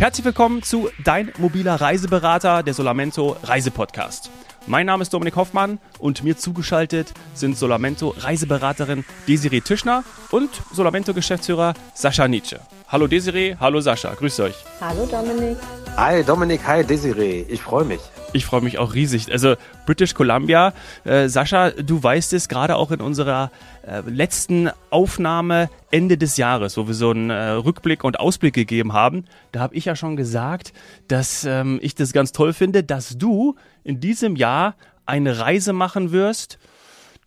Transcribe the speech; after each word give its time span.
Herzlich 0.00 0.24
willkommen 0.24 0.62
zu 0.62 0.88
Dein 1.04 1.30
mobiler 1.36 1.78
Reiseberater, 1.78 2.62
der 2.62 2.72
Solamento 2.72 3.36
Reisepodcast. 3.42 4.30
Mein 4.66 4.86
Name 4.86 5.02
ist 5.02 5.12
Dominik 5.12 5.36
Hoffmann 5.36 5.78
und 5.98 6.24
mir 6.24 6.38
zugeschaltet 6.38 7.12
sind 7.34 7.58
Solamento 7.58 8.14
Reiseberaterin 8.16 9.04
Desiree 9.28 9.60
Tischner 9.60 10.02
und 10.30 10.48
Solamento 10.72 11.12
Geschäftsführer 11.12 11.74
Sascha 11.92 12.28
Nietzsche. 12.28 12.60
Hallo 12.88 13.08
Desiree, 13.08 13.56
hallo 13.60 13.82
Sascha, 13.82 14.14
grüßt 14.14 14.40
euch. 14.40 14.54
Hallo 14.80 15.04
Dominik. 15.04 15.58
Hi 15.98 16.24
Dominik, 16.24 16.66
hi 16.66 16.82
Desiree, 16.82 17.44
ich 17.46 17.60
freue 17.60 17.84
mich. 17.84 18.00
Ich 18.32 18.44
freue 18.44 18.60
mich 18.60 18.78
auch 18.78 18.94
riesig. 18.94 19.30
Also 19.32 19.56
British 19.86 20.14
Columbia, 20.14 20.72
äh, 21.04 21.28
Sascha, 21.28 21.70
du 21.70 22.00
weißt 22.00 22.32
es 22.32 22.48
gerade 22.48 22.76
auch 22.76 22.92
in 22.92 23.00
unserer 23.00 23.50
äh, 23.84 24.02
letzten 24.06 24.70
Aufnahme 24.90 25.68
Ende 25.90 26.16
des 26.16 26.36
Jahres, 26.36 26.76
wo 26.76 26.86
wir 26.86 26.94
so 26.94 27.10
einen 27.10 27.30
äh, 27.30 27.50
Rückblick 27.50 28.04
und 28.04 28.20
Ausblick 28.20 28.54
gegeben 28.54 28.92
haben. 28.92 29.24
Da 29.50 29.60
habe 29.60 29.74
ich 29.74 29.86
ja 29.86 29.96
schon 29.96 30.16
gesagt, 30.16 30.72
dass 31.08 31.44
ähm, 31.44 31.80
ich 31.82 31.96
das 31.96 32.12
ganz 32.12 32.30
toll 32.30 32.52
finde, 32.52 32.84
dass 32.84 33.18
du 33.18 33.56
in 33.82 33.98
diesem 33.98 34.36
Jahr 34.36 34.76
eine 35.06 35.40
Reise 35.40 35.72
machen 35.72 36.12
wirst, 36.12 36.58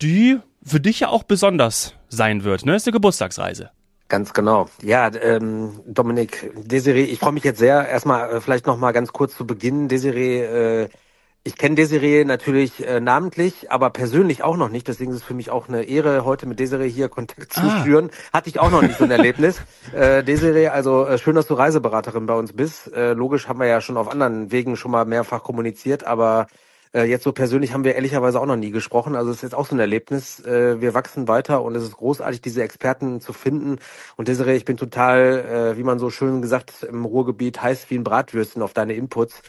die 0.00 0.38
für 0.64 0.80
dich 0.80 1.00
ja 1.00 1.08
auch 1.08 1.24
besonders 1.24 1.94
sein 2.08 2.44
wird. 2.44 2.64
Ne? 2.64 2.72
Das 2.72 2.82
ist 2.82 2.88
eine 2.88 2.94
Geburtstagsreise. 2.94 3.70
Ganz 4.08 4.32
genau. 4.32 4.68
Ja, 4.82 5.10
ähm, 5.14 5.80
Dominik, 5.86 6.52
Desiree, 6.56 7.04
ich 7.04 7.18
freue 7.18 7.32
mich 7.32 7.44
jetzt 7.44 7.58
sehr. 7.58 7.88
Erstmal 7.88 8.30
äh, 8.30 8.40
vielleicht 8.40 8.66
noch 8.66 8.76
mal 8.76 8.92
ganz 8.92 9.12
kurz 9.12 9.34
zu 9.34 9.46
Beginn. 9.46 9.88
Desiree, 9.88 10.42
äh, 10.42 10.88
ich 11.42 11.56
kenne 11.56 11.74
Desiree 11.74 12.24
natürlich 12.24 12.86
äh, 12.86 13.00
namentlich, 13.00 13.70
aber 13.70 13.90
persönlich 13.90 14.42
auch 14.42 14.56
noch 14.56 14.68
nicht. 14.68 14.88
Deswegen 14.88 15.10
ist 15.10 15.18
es 15.18 15.22
für 15.22 15.34
mich 15.34 15.50
auch 15.50 15.68
eine 15.68 15.84
Ehre, 15.84 16.24
heute 16.24 16.46
mit 16.46 16.60
Desiree 16.60 16.88
hier 16.88 17.08
Kontakt 17.08 17.52
zu 17.52 17.60
ah. 17.60 17.82
führen. 17.82 18.10
Hatte 18.32 18.50
ich 18.50 18.60
auch 18.60 18.70
noch 18.70 18.82
nicht 18.82 18.98
so 18.98 19.04
ein 19.04 19.10
Erlebnis. 19.10 19.60
Äh, 19.94 20.22
Desiree, 20.22 20.68
also 20.68 21.06
äh, 21.06 21.18
schön, 21.18 21.34
dass 21.34 21.46
du 21.46 21.54
Reiseberaterin 21.54 22.26
bei 22.26 22.34
uns 22.34 22.52
bist. 22.52 22.92
Äh, 22.92 23.14
logisch 23.14 23.48
haben 23.48 23.58
wir 23.58 23.66
ja 23.66 23.80
schon 23.80 23.96
auf 23.96 24.08
anderen 24.08 24.52
Wegen 24.52 24.76
schon 24.76 24.90
mal 24.90 25.06
mehrfach 25.06 25.42
kommuniziert, 25.42 26.04
aber 26.04 26.46
äh, 26.94 27.04
jetzt 27.04 27.24
so 27.24 27.32
persönlich 27.32 27.72
haben 27.72 27.84
wir 27.84 27.96
ehrlicherweise 27.96 28.40
auch 28.40 28.46
noch 28.46 28.56
nie 28.56 28.70
gesprochen. 28.70 29.16
Also 29.16 29.30
es 29.30 29.38
ist 29.38 29.42
jetzt 29.42 29.54
auch 29.54 29.66
so 29.66 29.74
ein 29.74 29.80
Erlebnis. 29.80 30.40
Äh, 30.44 30.80
wir 30.80 30.94
wachsen 30.94 31.26
weiter 31.26 31.62
und 31.62 31.74
es 31.74 31.82
ist 31.82 31.96
großartig, 31.96 32.40
diese 32.40 32.62
Experten 32.62 33.20
zu 33.20 33.32
finden. 33.32 33.78
Und 34.16 34.28
Desiree, 34.28 34.56
ich 34.56 34.64
bin 34.64 34.76
total, 34.76 35.74
äh, 35.74 35.76
wie 35.76 35.82
man 35.82 35.98
so 35.98 36.10
schön 36.10 36.40
gesagt 36.40 36.84
im 36.84 37.04
Ruhrgebiet, 37.04 37.60
heiß 37.60 37.90
wie 37.90 37.96
ein 37.96 38.04
Bratwürstchen 38.04 38.62
auf 38.62 38.72
deine 38.72 38.94
Inputs. 38.94 39.42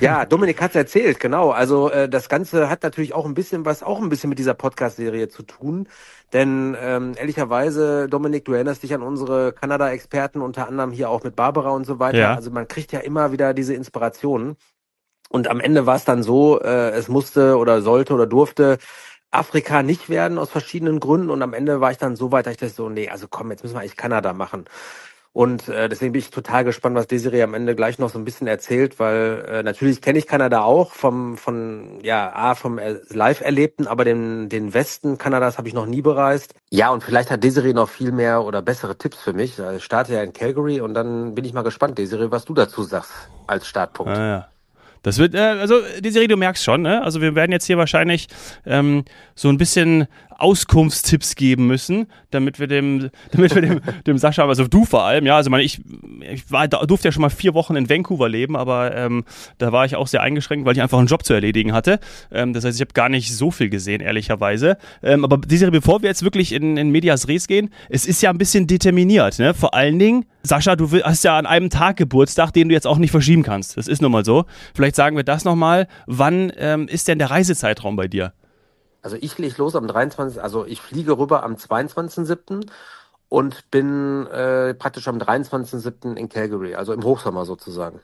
Ja, 0.00 0.24
Dominik 0.26 0.60
hat's 0.60 0.74
erzählt, 0.74 1.20
genau. 1.20 1.50
Also 1.50 1.90
äh, 1.90 2.08
das 2.08 2.28
Ganze 2.28 2.70
hat 2.70 2.82
natürlich 2.82 3.14
auch 3.14 3.26
ein 3.26 3.34
bisschen 3.34 3.64
was, 3.66 3.82
auch 3.82 4.00
ein 4.00 4.08
bisschen 4.08 4.30
mit 4.30 4.38
dieser 4.38 4.54
Podcast-Serie 4.54 5.28
zu 5.28 5.42
tun. 5.42 5.88
Denn 6.32 6.76
ähm, 6.80 7.12
ehrlicherweise, 7.16 8.08
Dominik, 8.08 8.44
du 8.46 8.52
erinnerst 8.54 8.82
dich 8.82 8.94
an 8.94 9.02
unsere 9.02 9.52
Kanada-Experten, 9.52 10.40
unter 10.40 10.66
anderem 10.66 10.90
hier 10.90 11.08
auch 11.08 11.22
mit 11.22 11.36
Barbara 11.36 11.70
und 11.70 11.84
so 11.84 11.98
weiter. 11.98 12.18
Ja. 12.18 12.34
Also 12.34 12.50
man 12.50 12.66
kriegt 12.66 12.90
ja 12.92 13.00
immer 13.00 13.32
wieder 13.32 13.54
diese 13.54 13.74
Inspirationen. 13.74 14.56
Und 15.28 15.48
am 15.48 15.60
Ende 15.60 15.86
war 15.86 15.96
es 15.96 16.04
dann 16.04 16.22
so, 16.22 16.60
äh, 16.60 16.90
es 16.90 17.08
musste 17.08 17.56
oder 17.56 17.82
sollte 17.82 18.14
oder 18.14 18.26
durfte 18.26 18.78
Afrika 19.30 19.82
nicht 19.82 20.08
werden 20.08 20.38
aus 20.38 20.50
verschiedenen 20.50 21.00
Gründen. 21.00 21.30
Und 21.30 21.42
am 21.42 21.52
Ende 21.52 21.80
war 21.80 21.90
ich 21.90 21.98
dann 21.98 22.16
so 22.16 22.32
weit, 22.32 22.46
dass 22.46 22.52
ich 22.52 22.58
dachte 22.58 22.72
so, 22.72 22.88
nee, 22.88 23.08
also 23.08 23.26
komm, 23.28 23.50
jetzt 23.50 23.62
müssen 23.62 23.74
wir 23.74 23.80
eigentlich 23.80 23.96
Kanada 23.96 24.32
machen. 24.32 24.66
Und 25.36 25.68
äh, 25.68 25.90
deswegen 25.90 26.12
bin 26.12 26.20
ich 26.20 26.30
total 26.30 26.64
gespannt, 26.64 26.96
was 26.96 27.08
Desiree 27.08 27.42
am 27.42 27.52
Ende 27.52 27.74
gleich 27.76 27.98
noch 27.98 28.08
so 28.08 28.18
ein 28.18 28.24
bisschen 28.24 28.46
erzählt, 28.46 28.98
weil 28.98 29.44
äh, 29.46 29.62
natürlich 29.62 30.00
kenne 30.00 30.18
ich 30.18 30.26
Kanada 30.26 30.62
auch 30.62 30.92
vom 30.92 31.36
von 31.36 31.98
ja 32.02 32.34
a 32.34 32.54
vom 32.54 32.80
Live 33.10 33.42
erlebten, 33.42 33.86
aber 33.86 34.06
den 34.06 34.48
den 34.48 34.72
Westen 34.72 35.18
Kanadas 35.18 35.58
habe 35.58 35.68
ich 35.68 35.74
noch 35.74 35.84
nie 35.84 36.00
bereist. 36.00 36.54
Ja 36.70 36.88
und 36.88 37.04
vielleicht 37.04 37.30
hat 37.30 37.44
Desiree 37.44 37.74
noch 37.74 37.90
viel 37.90 38.12
mehr 38.12 38.46
oder 38.46 38.62
bessere 38.62 38.96
Tipps 38.96 39.18
für 39.18 39.34
mich. 39.34 39.58
Ich 39.58 39.84
starte 39.84 40.14
ja 40.14 40.22
in 40.22 40.32
Calgary 40.32 40.80
und 40.80 40.94
dann 40.94 41.34
bin 41.34 41.44
ich 41.44 41.52
mal 41.52 41.60
gespannt, 41.60 41.98
Desiree, 41.98 42.30
was 42.30 42.46
du 42.46 42.54
dazu 42.54 42.82
sagst 42.82 43.12
als 43.46 43.66
Startpunkt. 43.66 44.16
Ah, 44.16 44.26
ja. 44.26 44.48
Das 45.06 45.18
wird, 45.18 45.36
äh, 45.36 45.38
also 45.38 45.82
Desiree, 46.00 46.26
du 46.26 46.36
merkst 46.36 46.64
schon, 46.64 46.82
ne? 46.82 47.00
Also 47.00 47.20
wir 47.20 47.36
werden 47.36 47.52
jetzt 47.52 47.64
hier 47.64 47.78
wahrscheinlich 47.78 48.26
ähm, 48.66 49.04
so 49.36 49.48
ein 49.48 49.56
bisschen 49.56 50.08
Auskunftstipps 50.38 51.34
geben 51.34 51.66
müssen, 51.66 52.06
damit 52.30 52.58
wir 52.58 52.66
dem, 52.66 53.10
damit 53.32 53.54
wir 53.54 53.62
dem, 53.62 53.80
dem 54.06 54.18
Sascha, 54.18 54.46
also 54.46 54.66
du 54.66 54.84
vor 54.84 55.04
allem, 55.04 55.26
ja, 55.26 55.36
also 55.36 55.50
meine, 55.50 55.62
ich, 55.62 55.80
ich 56.20 56.50
war, 56.50 56.68
durfte 56.68 57.08
ja 57.08 57.12
schon 57.12 57.22
mal 57.22 57.30
vier 57.30 57.54
Wochen 57.54 57.76
in 57.76 57.88
Vancouver 57.88 58.28
leben, 58.28 58.56
aber 58.56 58.94
ähm, 58.94 59.24
da 59.58 59.72
war 59.72 59.84
ich 59.84 59.96
auch 59.96 60.06
sehr 60.06 60.22
eingeschränkt, 60.22 60.66
weil 60.66 60.74
ich 60.74 60.82
einfach 60.82 60.98
einen 60.98 61.06
Job 61.08 61.24
zu 61.24 61.34
erledigen 61.34 61.72
hatte. 61.72 61.98
Ähm, 62.30 62.52
das 62.52 62.64
heißt, 62.64 62.76
ich 62.76 62.80
habe 62.80 62.92
gar 62.92 63.08
nicht 63.08 63.34
so 63.34 63.50
viel 63.50 63.68
gesehen, 63.68 64.00
ehrlicherweise. 64.00 64.76
Ähm, 65.02 65.24
aber 65.24 65.38
Desiree, 65.38 65.70
bevor 65.70 66.02
wir 66.02 66.08
jetzt 66.08 66.22
wirklich 66.22 66.52
in, 66.52 66.76
in 66.76 66.90
Medias 66.90 67.28
Res 67.28 67.46
gehen, 67.46 67.70
es 67.88 68.06
ist 68.06 68.22
ja 68.22 68.30
ein 68.30 68.38
bisschen 68.38 68.66
determiniert, 68.66 69.38
ne? 69.38 69.54
Vor 69.54 69.74
allen 69.74 69.98
Dingen, 69.98 70.26
Sascha, 70.42 70.76
du 70.76 70.90
hast 71.02 71.24
ja 71.24 71.36
an 71.36 71.46
einem 71.46 71.70
Tag 71.70 71.96
Geburtstag, 71.96 72.52
den 72.52 72.68
du 72.68 72.74
jetzt 72.74 72.86
auch 72.86 72.98
nicht 72.98 73.10
verschieben 73.10 73.42
kannst. 73.42 73.76
Das 73.76 73.88
ist 73.88 74.00
nun 74.00 74.12
mal 74.12 74.24
so. 74.24 74.44
Vielleicht 74.74 74.96
sagen 74.96 75.16
wir 75.16 75.24
das 75.24 75.44
nochmal. 75.44 75.88
Wann 76.06 76.52
ähm, 76.56 76.88
ist 76.88 77.08
denn 77.08 77.18
der 77.18 77.30
Reisezeitraum 77.30 77.96
bei 77.96 78.06
dir? 78.06 78.32
Also 79.06 79.18
ich 79.20 79.38
lege 79.38 79.54
los 79.58 79.76
am 79.76 79.86
23. 79.86 80.42
Also 80.42 80.66
ich 80.66 80.80
fliege 80.80 81.16
rüber 81.16 81.44
am 81.44 81.54
22.07. 81.54 82.66
und 83.28 83.70
bin 83.70 84.26
äh, 84.26 84.74
praktisch 84.74 85.06
am 85.06 85.18
23.07. 85.18 86.16
in 86.16 86.28
Calgary, 86.28 86.74
also 86.74 86.92
im 86.92 87.04
Hochsommer 87.04 87.44
sozusagen. 87.44 88.00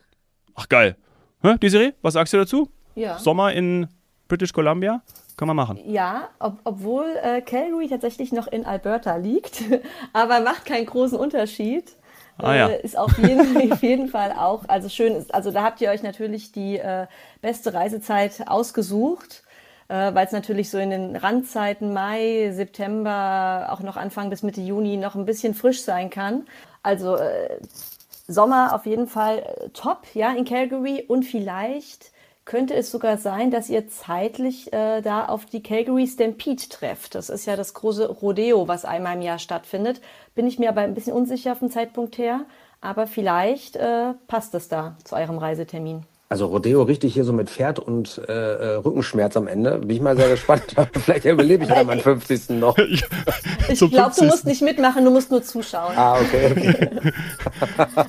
Ach 0.55 0.69
geil. 0.69 0.95
Hä, 1.41 1.57
Desiree, 1.57 1.91
was 2.01 2.13
sagst 2.13 2.31
du 2.31 2.37
dazu? 2.37 2.69
Ja. 2.95 3.19
Sommer 3.19 3.51
in 3.51 3.89
British 4.29 4.53
Columbia? 4.53 5.01
Kann 5.35 5.49
man 5.49 5.57
machen. 5.57 5.77
Ja, 5.85 6.29
ob, 6.39 6.59
obwohl 6.63 7.17
äh, 7.21 7.41
Calgary 7.41 7.89
tatsächlich 7.89 8.31
noch 8.31 8.47
in 8.47 8.65
Alberta 8.65 9.17
liegt, 9.17 9.61
aber 10.13 10.39
macht 10.39 10.63
keinen 10.63 10.85
großen 10.85 11.17
Unterschied. 11.17 11.97
Ah, 12.37 12.55
ja. 12.55 12.69
Äh, 12.69 12.81
ist 12.81 12.97
auf 12.97 13.17
jeden, 13.17 13.71
auf 13.73 13.83
jeden 13.83 14.07
Fall 14.07 14.31
auch, 14.31 14.69
also 14.69 14.87
schön 14.87 15.25
also 15.33 15.51
da 15.51 15.63
habt 15.63 15.81
ihr 15.81 15.89
euch 15.89 16.01
natürlich 16.01 16.53
die 16.53 16.77
äh, 16.77 17.07
beste 17.41 17.73
Reisezeit 17.73 18.47
ausgesucht 18.47 19.43
äh, 19.93 20.15
weil 20.15 20.25
es 20.25 20.31
natürlich 20.31 20.71
so 20.71 20.79
in 20.79 20.89
den 20.89 21.15
Randzeiten 21.15 21.93
Mai, 21.93 22.51
September, 22.51 23.67
auch 23.69 23.81
noch 23.81 23.95
Anfang 23.95 24.31
bis 24.31 24.41
Mitte 24.41 24.61
Juni 24.61 24.97
noch 24.97 25.13
ein 25.13 25.25
bisschen 25.25 25.53
frisch 25.53 25.83
sein 25.83 26.09
kann. 26.09 26.47
Also 26.81 27.15
äh, 27.15 27.59
Sommer 28.27 28.73
auf 28.73 28.87
jeden 28.87 29.05
Fall 29.07 29.39
äh, 29.39 29.69
top, 29.69 30.07
ja, 30.15 30.33
in 30.33 30.45
Calgary 30.45 31.05
und 31.07 31.23
vielleicht 31.23 32.11
könnte 32.43 32.73
es 32.73 32.89
sogar 32.91 33.17
sein, 33.19 33.51
dass 33.51 33.69
ihr 33.69 33.87
zeitlich 33.87 34.73
äh, 34.73 35.01
da 35.01 35.27
auf 35.27 35.45
die 35.45 35.61
Calgary 35.61 36.07
Stampede 36.07 36.67
trefft. 36.69 37.13
Das 37.13 37.29
ist 37.29 37.45
ja 37.45 37.55
das 37.55 37.75
große 37.75 38.09
Rodeo, 38.09 38.67
was 38.67 38.85
einmal 38.85 39.15
im 39.15 39.21
Jahr 39.21 39.39
stattfindet. 39.39 40.01
Bin 40.33 40.47
ich 40.47 40.57
mir 40.57 40.69
aber 40.69 40.81
ein 40.81 40.95
bisschen 40.95 41.13
unsicher 41.13 41.55
vom 41.55 41.69
Zeitpunkt 41.69 42.17
her, 42.17 42.45
aber 42.81 43.05
vielleicht 43.05 43.75
äh, 43.75 44.13
passt 44.27 44.55
es 44.55 44.69
da 44.69 44.97
zu 45.03 45.15
eurem 45.15 45.37
Reisetermin. 45.37 46.03
Also 46.29 46.47
Rodeo 46.47 46.81
richtig 46.81 47.13
hier 47.13 47.25
so 47.25 47.33
mit 47.33 47.49
Pferd 47.49 47.79
und 47.79 48.19
äh, 48.27 48.31
äh 48.31 48.75
Rückenschmerz 48.77 49.37
am 49.37 49.47
Ende. 49.47 49.77
Bin 49.79 49.91
ich 49.91 50.01
mal 50.01 50.15
sehr 50.15 50.29
gespannt. 50.29 50.63
Vielleicht 50.93 51.25
überlebe 51.25 51.63
ich 51.63 51.69
ja 51.69 51.83
meinen 51.83 52.01
50. 52.01 52.49
noch. 52.51 52.77
Ich 52.77 53.79
glaube, 53.79 54.13
du 54.17 54.25
musst 54.25 54.45
nicht 54.45 54.61
mitmachen, 54.61 55.05
du 55.05 55.11
musst 55.11 55.31
nur 55.31 55.43
zuschauen. 55.43 55.93
Ah, 55.95 56.19
okay. 56.19 56.51
okay. 56.51 57.11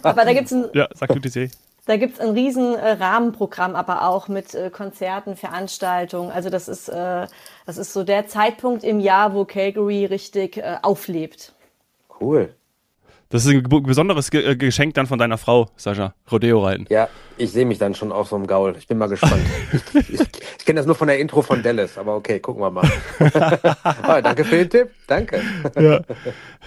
aber 0.02 0.24
da 0.24 0.32
gibt's 0.32 0.52
ein... 0.52 0.66
Ja, 0.72 0.88
sag 0.94 1.12
du 1.12 1.18
die 1.18 1.50
Da 1.86 1.96
gibt's 1.96 2.18
ein 2.18 2.30
riesen 2.30 2.74
äh, 2.74 2.92
Rahmenprogramm, 2.92 3.76
aber 3.76 4.08
auch 4.08 4.28
mit 4.28 4.54
äh, 4.54 4.70
Konzerten, 4.70 5.36
Veranstaltungen. 5.36 6.30
Also 6.30 6.50
das 6.50 6.68
ist, 6.68 6.88
äh, 6.88 7.26
das 7.66 7.76
ist 7.76 7.92
so 7.92 8.04
der 8.04 8.26
Zeitpunkt 8.26 8.84
im 8.84 9.00
Jahr, 9.00 9.34
wo 9.34 9.44
Calgary 9.44 10.06
richtig 10.06 10.56
äh, 10.56 10.78
auflebt. 10.82 11.52
Cool. 12.20 12.54
Das 13.28 13.44
ist 13.44 13.52
ein 13.52 13.62
besonderes 13.62 14.32
äh, 14.32 14.56
Geschenk 14.56 14.94
dann 14.94 15.06
von 15.06 15.18
deiner 15.18 15.38
Frau, 15.38 15.68
Sascha. 15.76 16.14
Rodeo 16.30 16.62
reiten. 16.62 16.86
Ja, 16.88 17.08
ich 17.36 17.50
sehe 17.50 17.64
mich 17.64 17.78
dann 17.78 17.94
schon 17.94 18.12
auf 18.12 18.28
so 18.28 18.36
einem 18.36 18.46
Gaul. 18.46 18.74
Ich 18.78 18.86
bin 18.86 18.98
mal 18.98 19.08
gespannt. 19.08 19.42
ich, 19.94 20.14
ich, 20.14 20.20
ich 20.20 20.64
kenne 20.64 20.78
das 20.78 20.86
nur 20.86 20.94
von 20.94 21.08
der 21.08 21.18
Intro 21.18 21.42
von 21.42 21.62
Dallas, 21.62 21.98
aber 21.98 22.16
okay, 22.16 22.38
gucken 22.38 22.62
wir 22.62 22.70
mal. 22.70 22.90
oh, 23.20 24.20
danke 24.22 24.44
für 24.44 24.56
den 24.56 24.70
Tipp. 24.70 24.90
Danke. 25.06 25.42
ja. 25.76 26.00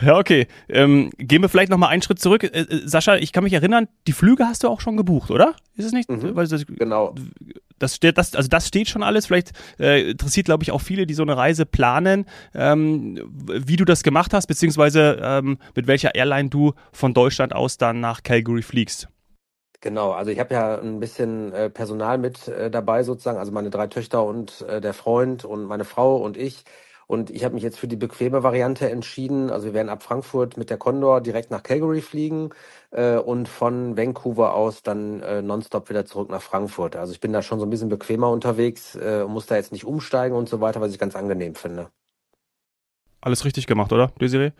ja, 0.01 0.17
okay. 0.17 0.47
Ähm, 0.69 1.11
gehen 1.17 1.41
wir 1.41 1.49
vielleicht 1.49 1.69
nochmal 1.69 1.89
einen 1.89 2.01
Schritt 2.01 2.19
zurück. 2.19 2.43
Äh, 2.43 2.47
äh, 2.47 2.87
Sascha, 2.87 3.15
ich 3.15 3.31
kann 3.31 3.43
mich 3.43 3.53
erinnern, 3.53 3.87
die 4.07 4.13
Flüge 4.13 4.45
hast 4.45 4.63
du 4.63 4.67
auch 4.67 4.81
schon 4.81 4.97
gebucht, 4.97 5.31
oder? 5.31 5.55
Ist 5.75 5.85
es 5.85 5.91
nicht? 5.91 6.09
Mhm, 6.09 6.35
das, 6.35 6.65
genau. 6.67 7.15
Das 7.79 7.95
steht, 7.95 8.17
das, 8.17 8.35
also 8.35 8.47
das 8.47 8.67
steht 8.67 8.89
schon 8.89 9.03
alles. 9.03 9.27
Vielleicht 9.27 9.51
äh, 9.79 10.11
interessiert, 10.11 10.45
glaube 10.45 10.63
ich, 10.63 10.71
auch 10.71 10.81
viele, 10.81 11.05
die 11.05 11.13
so 11.13 11.23
eine 11.23 11.37
Reise 11.37 11.65
planen, 11.65 12.25
ähm, 12.53 13.19
wie 13.47 13.75
du 13.75 13.85
das 13.85 14.03
gemacht 14.03 14.33
hast, 14.33 14.47
beziehungsweise 14.47 15.19
ähm, 15.21 15.57
mit 15.75 15.87
welcher 15.87 16.15
Airline 16.15 16.49
du 16.49 16.73
von 16.91 17.13
Deutschland 17.13 17.53
aus 17.53 17.77
dann 17.77 17.99
nach 17.99 18.23
Calgary 18.23 18.61
fliegst. 18.61 19.07
Genau, 19.79 20.11
also 20.11 20.31
ich 20.31 20.39
habe 20.39 20.53
ja 20.55 20.79
ein 20.79 20.99
bisschen 20.99 21.53
äh, 21.53 21.69
Personal 21.69 22.17
mit 22.17 22.47
äh, 22.47 22.71
dabei 22.71 23.03
sozusagen, 23.03 23.37
also 23.37 23.51
meine 23.51 23.69
drei 23.69 23.85
Töchter 23.87 24.25
und 24.25 24.61
äh, 24.61 24.81
der 24.81 24.93
Freund 24.93 25.45
und 25.45 25.65
meine 25.65 25.85
Frau 25.85 26.17
und 26.17 26.35
ich. 26.35 26.63
Und 27.07 27.29
ich 27.29 27.45
habe 27.45 27.55
mich 27.55 27.63
jetzt 27.63 27.79
für 27.79 27.87
die 27.87 27.95
bequeme 27.95 28.43
Variante 28.43 28.89
entschieden. 28.89 29.49
Also 29.49 29.67
wir 29.67 29.73
werden 29.73 29.87
ab 29.87 30.03
Frankfurt 30.03 30.57
mit 30.57 30.69
der 30.69 30.77
Condor 30.77 31.21
direkt 31.21 31.51
nach 31.51 31.63
Calgary 31.63 32.01
fliegen 32.01 32.49
äh, 32.91 33.15
und 33.15 33.47
von 33.47 33.95
Vancouver 33.95 34.53
aus 34.53 34.83
dann 34.83 35.21
äh, 35.21 35.41
nonstop 35.41 35.89
wieder 35.89 36.05
zurück 36.05 36.29
nach 36.29 36.41
Frankfurt. 36.41 36.97
Also 36.97 37.13
ich 37.13 37.21
bin 37.21 37.31
da 37.31 37.41
schon 37.41 37.59
so 37.59 37.65
ein 37.65 37.69
bisschen 37.69 37.87
bequemer 37.87 38.29
unterwegs 38.29 38.95
äh, 38.95 39.23
und 39.25 39.31
muss 39.31 39.45
da 39.45 39.55
jetzt 39.55 39.71
nicht 39.71 39.85
umsteigen 39.85 40.35
und 40.35 40.49
so 40.49 40.59
weiter, 40.59 40.81
was 40.81 40.91
ich 40.91 40.99
ganz 40.99 41.15
angenehm 41.15 41.55
finde. 41.55 41.87
Alles 43.21 43.45
richtig 43.45 43.67
gemacht, 43.67 43.93
oder, 43.93 44.11
Desiree? 44.19 44.51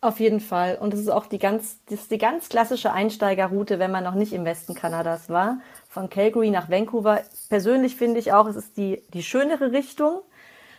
Auf 0.00 0.20
jeden 0.20 0.38
Fall. 0.38 0.78
Und 0.80 0.94
es 0.94 1.00
ist 1.00 1.08
auch 1.08 1.26
die 1.26 1.38
ganz, 1.38 1.80
das 1.86 2.02
ist 2.02 2.10
die 2.10 2.18
ganz 2.18 2.48
klassische 2.48 2.92
Einsteigerroute, 2.92 3.80
wenn 3.80 3.90
man 3.90 4.04
noch 4.04 4.14
nicht 4.14 4.32
im 4.32 4.44
Westen 4.44 4.74
Kanadas 4.74 5.28
war. 5.28 5.60
Von 5.88 6.08
Calgary 6.08 6.50
nach 6.50 6.70
Vancouver. 6.70 7.22
Persönlich 7.48 7.96
finde 7.96 8.20
ich 8.20 8.32
auch, 8.32 8.46
es 8.46 8.54
ist 8.54 8.76
die, 8.76 9.02
die 9.12 9.24
schönere 9.24 9.72
Richtung, 9.72 10.20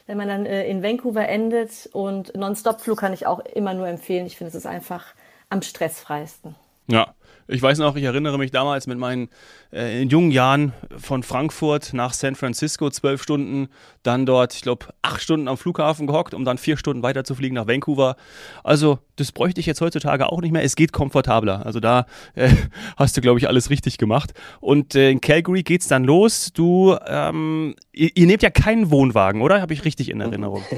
wenn 0.10 0.18
man 0.18 0.28
dann 0.28 0.48
äh, 0.48 0.66
in 0.66 0.82
Vancouver 0.82 1.30
endet. 1.30 1.88
Und 1.94 2.36
Non-Stop-Flug 2.36 2.98
kann 2.98 3.14
ich 3.14 3.28
auch 3.28 3.40
immer 3.42 3.76
nur 3.76 3.88
empfehlen. 3.88 4.26
Ich 4.26 4.38
finde, 4.38 4.50
es 4.50 4.56
ist 4.56 4.66
einfach 4.66 5.14
am 5.50 5.62
stressfreisten. 5.62 6.56
Ja, 6.88 7.14
ich 7.50 7.62
weiß 7.62 7.80
noch, 7.80 7.96
ich 7.96 8.04
erinnere 8.04 8.38
mich 8.38 8.52
damals 8.52 8.86
mit 8.86 9.00
meinen 9.00 9.30
äh, 9.74 10.04
jungen 10.04 10.32
Jahren 10.32 10.74
von 10.98 11.24
Frankfurt 11.24 11.94
nach 11.94 12.14
San 12.14 12.36
Francisco 12.36 12.90
zwölf 12.92 13.24
Stunden, 13.24 13.70
dann 14.04 14.26
dort, 14.26 14.54
ich 14.54 14.62
glaube, 14.62 14.88
acht 15.02 15.22
Stunden 15.22 15.48
am 15.48 15.58
Flughafen 15.58 16.06
gehockt, 16.06 16.34
um 16.34 16.46
dann 16.46 16.58
vier 16.58 16.78
Stunden 16.78 17.02
weiter 17.02 17.24
zu 17.24 17.36
fliegen 17.36 17.56
nach 17.56 17.68
Vancouver. 17.68 18.16
Also, 18.64 19.00
das 19.20 19.32
bräuchte 19.32 19.60
ich 19.60 19.66
jetzt 19.66 19.82
heutzutage 19.82 20.32
auch 20.32 20.42
nicht 20.42 20.52
mehr. 20.52 20.64
Es 20.64 20.76
geht 20.76 20.94
komfortabler. 20.94 21.66
Also 21.66 21.80
da 21.80 22.06
äh, 22.36 22.50
hast 22.98 23.18
du, 23.18 23.22
glaube 23.22 23.40
ich, 23.40 23.48
alles 23.48 23.70
richtig 23.70 23.98
gemacht. 23.98 24.34
Und 24.62 24.96
äh, 24.96 25.10
in 25.10 25.22
Calgary 25.22 25.64
geht's 25.64 25.88
dann 25.88 26.04
los. 26.04 26.52
Du, 26.54 26.96
ähm, 27.06 27.76
ihr, 27.92 28.10
ihr 28.16 28.28
nehmt 28.28 28.44
ja 28.44 28.50
keinen 28.50 28.92
Wohnwagen, 28.92 29.42
oder? 29.42 29.62
Habe 29.62 29.74
ich 29.74 29.86
richtig 29.86 30.10
in 30.10 30.22
Erinnerung? 30.22 30.64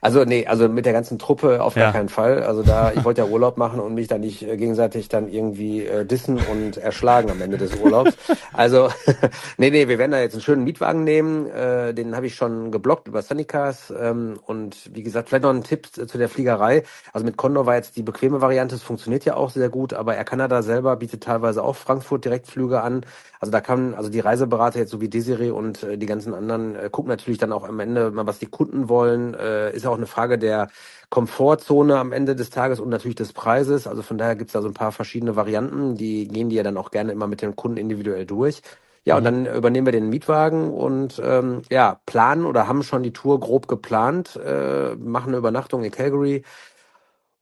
Also 0.00 0.24
nee, 0.24 0.46
also 0.46 0.68
mit 0.68 0.86
der 0.86 0.92
ganzen 0.92 1.18
Truppe 1.18 1.62
auf 1.62 1.74
gar 1.74 1.92
keinen 1.92 2.08
Fall. 2.08 2.42
Also 2.42 2.62
da, 2.62 2.92
ich 2.92 3.04
wollte 3.04 3.22
ja 3.22 3.26
Urlaub 3.26 3.56
machen 3.56 3.80
und 3.80 3.94
mich 3.94 4.06
da 4.06 4.18
nicht 4.18 4.42
äh, 4.42 4.56
gegenseitig 4.56 5.08
dann 5.08 5.28
irgendwie 5.28 5.84
äh, 5.96 6.06
dissen 6.06 6.38
und 6.38 6.76
erschlagen 6.76 7.30
am 7.30 7.40
Ende 7.40 7.58
des 7.58 7.74
Urlaubs. 7.76 8.12
Also 8.52 8.88
nee, 9.58 9.70
nee, 9.70 9.86
wir 9.88 9.98
werden 9.98 10.12
da 10.12 10.20
jetzt 10.20 10.32
einen 10.32 10.42
schönen 10.42 10.64
Mietwagen 10.64 11.04
nehmen. 11.04 11.46
Äh, 11.50 11.92
den 11.92 12.16
habe 12.16 12.26
ich 12.26 12.34
schon 12.34 12.70
geblockt 12.70 13.06
über 13.06 13.20
Sunnycars. 13.20 13.92
Ähm, 13.98 14.38
und 14.46 14.94
wie 14.94 15.02
gesagt, 15.02 15.28
vielleicht 15.28 15.42
noch 15.42 15.50
ein 15.50 15.62
Tipp 15.62 15.88
zu 15.92 16.18
der 16.18 16.28
Fliegerei. 16.28 16.84
Also 17.12 17.24
mit 17.26 17.36
Condor 17.36 17.66
war 17.66 17.74
jetzt 17.74 17.96
die 17.96 18.02
bequeme 18.02 18.40
Variante. 18.40 18.74
Es 18.74 18.82
funktioniert 18.82 19.24
ja 19.24 19.34
auch 19.34 19.50
sehr 19.50 19.68
gut, 19.68 19.92
aber 19.92 20.16
Air 20.16 20.24
Canada 20.24 20.62
selber 20.62 20.96
bietet 20.96 21.22
teilweise 21.24 21.62
auch 21.62 21.76
Frankfurt 21.76 22.24
Direktflüge 22.24 22.80
an. 22.80 23.04
Also 23.40 23.52
da 23.52 23.60
kann, 23.60 23.94
also 23.94 24.08
die 24.08 24.20
Reiseberater 24.20 24.78
jetzt 24.78 24.90
so 24.90 25.00
wie 25.00 25.08
Desiree 25.08 25.50
und 25.50 25.82
äh, 25.82 25.98
die 25.98 26.06
ganzen 26.06 26.34
anderen 26.34 26.74
äh, 26.76 26.88
gucken 26.90 27.10
natürlich 27.10 27.38
dann 27.38 27.52
auch 27.52 27.64
am 27.68 27.80
Ende 27.80 28.10
mal, 28.10 28.26
was 28.26 28.38
die 28.38 28.46
Kunden 28.46 28.88
wollen. 28.88 29.34
Äh, 29.34 29.72
ist 29.72 29.84
ja 29.84 29.90
auch 29.90 29.96
eine 29.96 30.06
Frage 30.06 30.38
der 30.38 30.68
Komfortzone 31.10 31.96
am 31.98 32.12
Ende 32.12 32.34
des 32.34 32.50
Tages 32.50 32.80
und 32.80 32.88
natürlich 32.88 33.16
des 33.16 33.32
Preises. 33.32 33.86
Also 33.86 34.02
von 34.02 34.18
daher 34.18 34.36
gibt's 34.36 34.52
da 34.52 34.62
so 34.62 34.68
ein 34.68 34.74
paar 34.74 34.92
verschiedene 34.92 35.36
Varianten. 35.36 35.96
Die 35.96 36.26
gehen 36.28 36.48
die 36.48 36.56
ja 36.56 36.62
dann 36.62 36.76
auch 36.76 36.90
gerne 36.90 37.12
immer 37.12 37.26
mit 37.26 37.42
dem 37.42 37.56
Kunden 37.56 37.76
individuell 37.76 38.26
durch. 38.26 38.62
Ja, 39.04 39.16
und 39.16 39.22
mhm. 39.22 39.44
dann 39.44 39.46
übernehmen 39.46 39.86
wir 39.86 39.92
den 39.92 40.08
Mietwagen 40.08 40.72
und 40.72 41.22
ähm, 41.24 41.62
ja, 41.70 42.00
planen 42.06 42.44
oder 42.44 42.66
haben 42.66 42.82
schon 42.82 43.04
die 43.04 43.12
Tour 43.12 43.38
grob 43.38 43.68
geplant, 43.68 44.34
äh, 44.36 44.96
machen 44.96 45.28
eine 45.28 45.36
Übernachtung 45.36 45.84
in 45.84 45.92
Calgary 45.92 46.42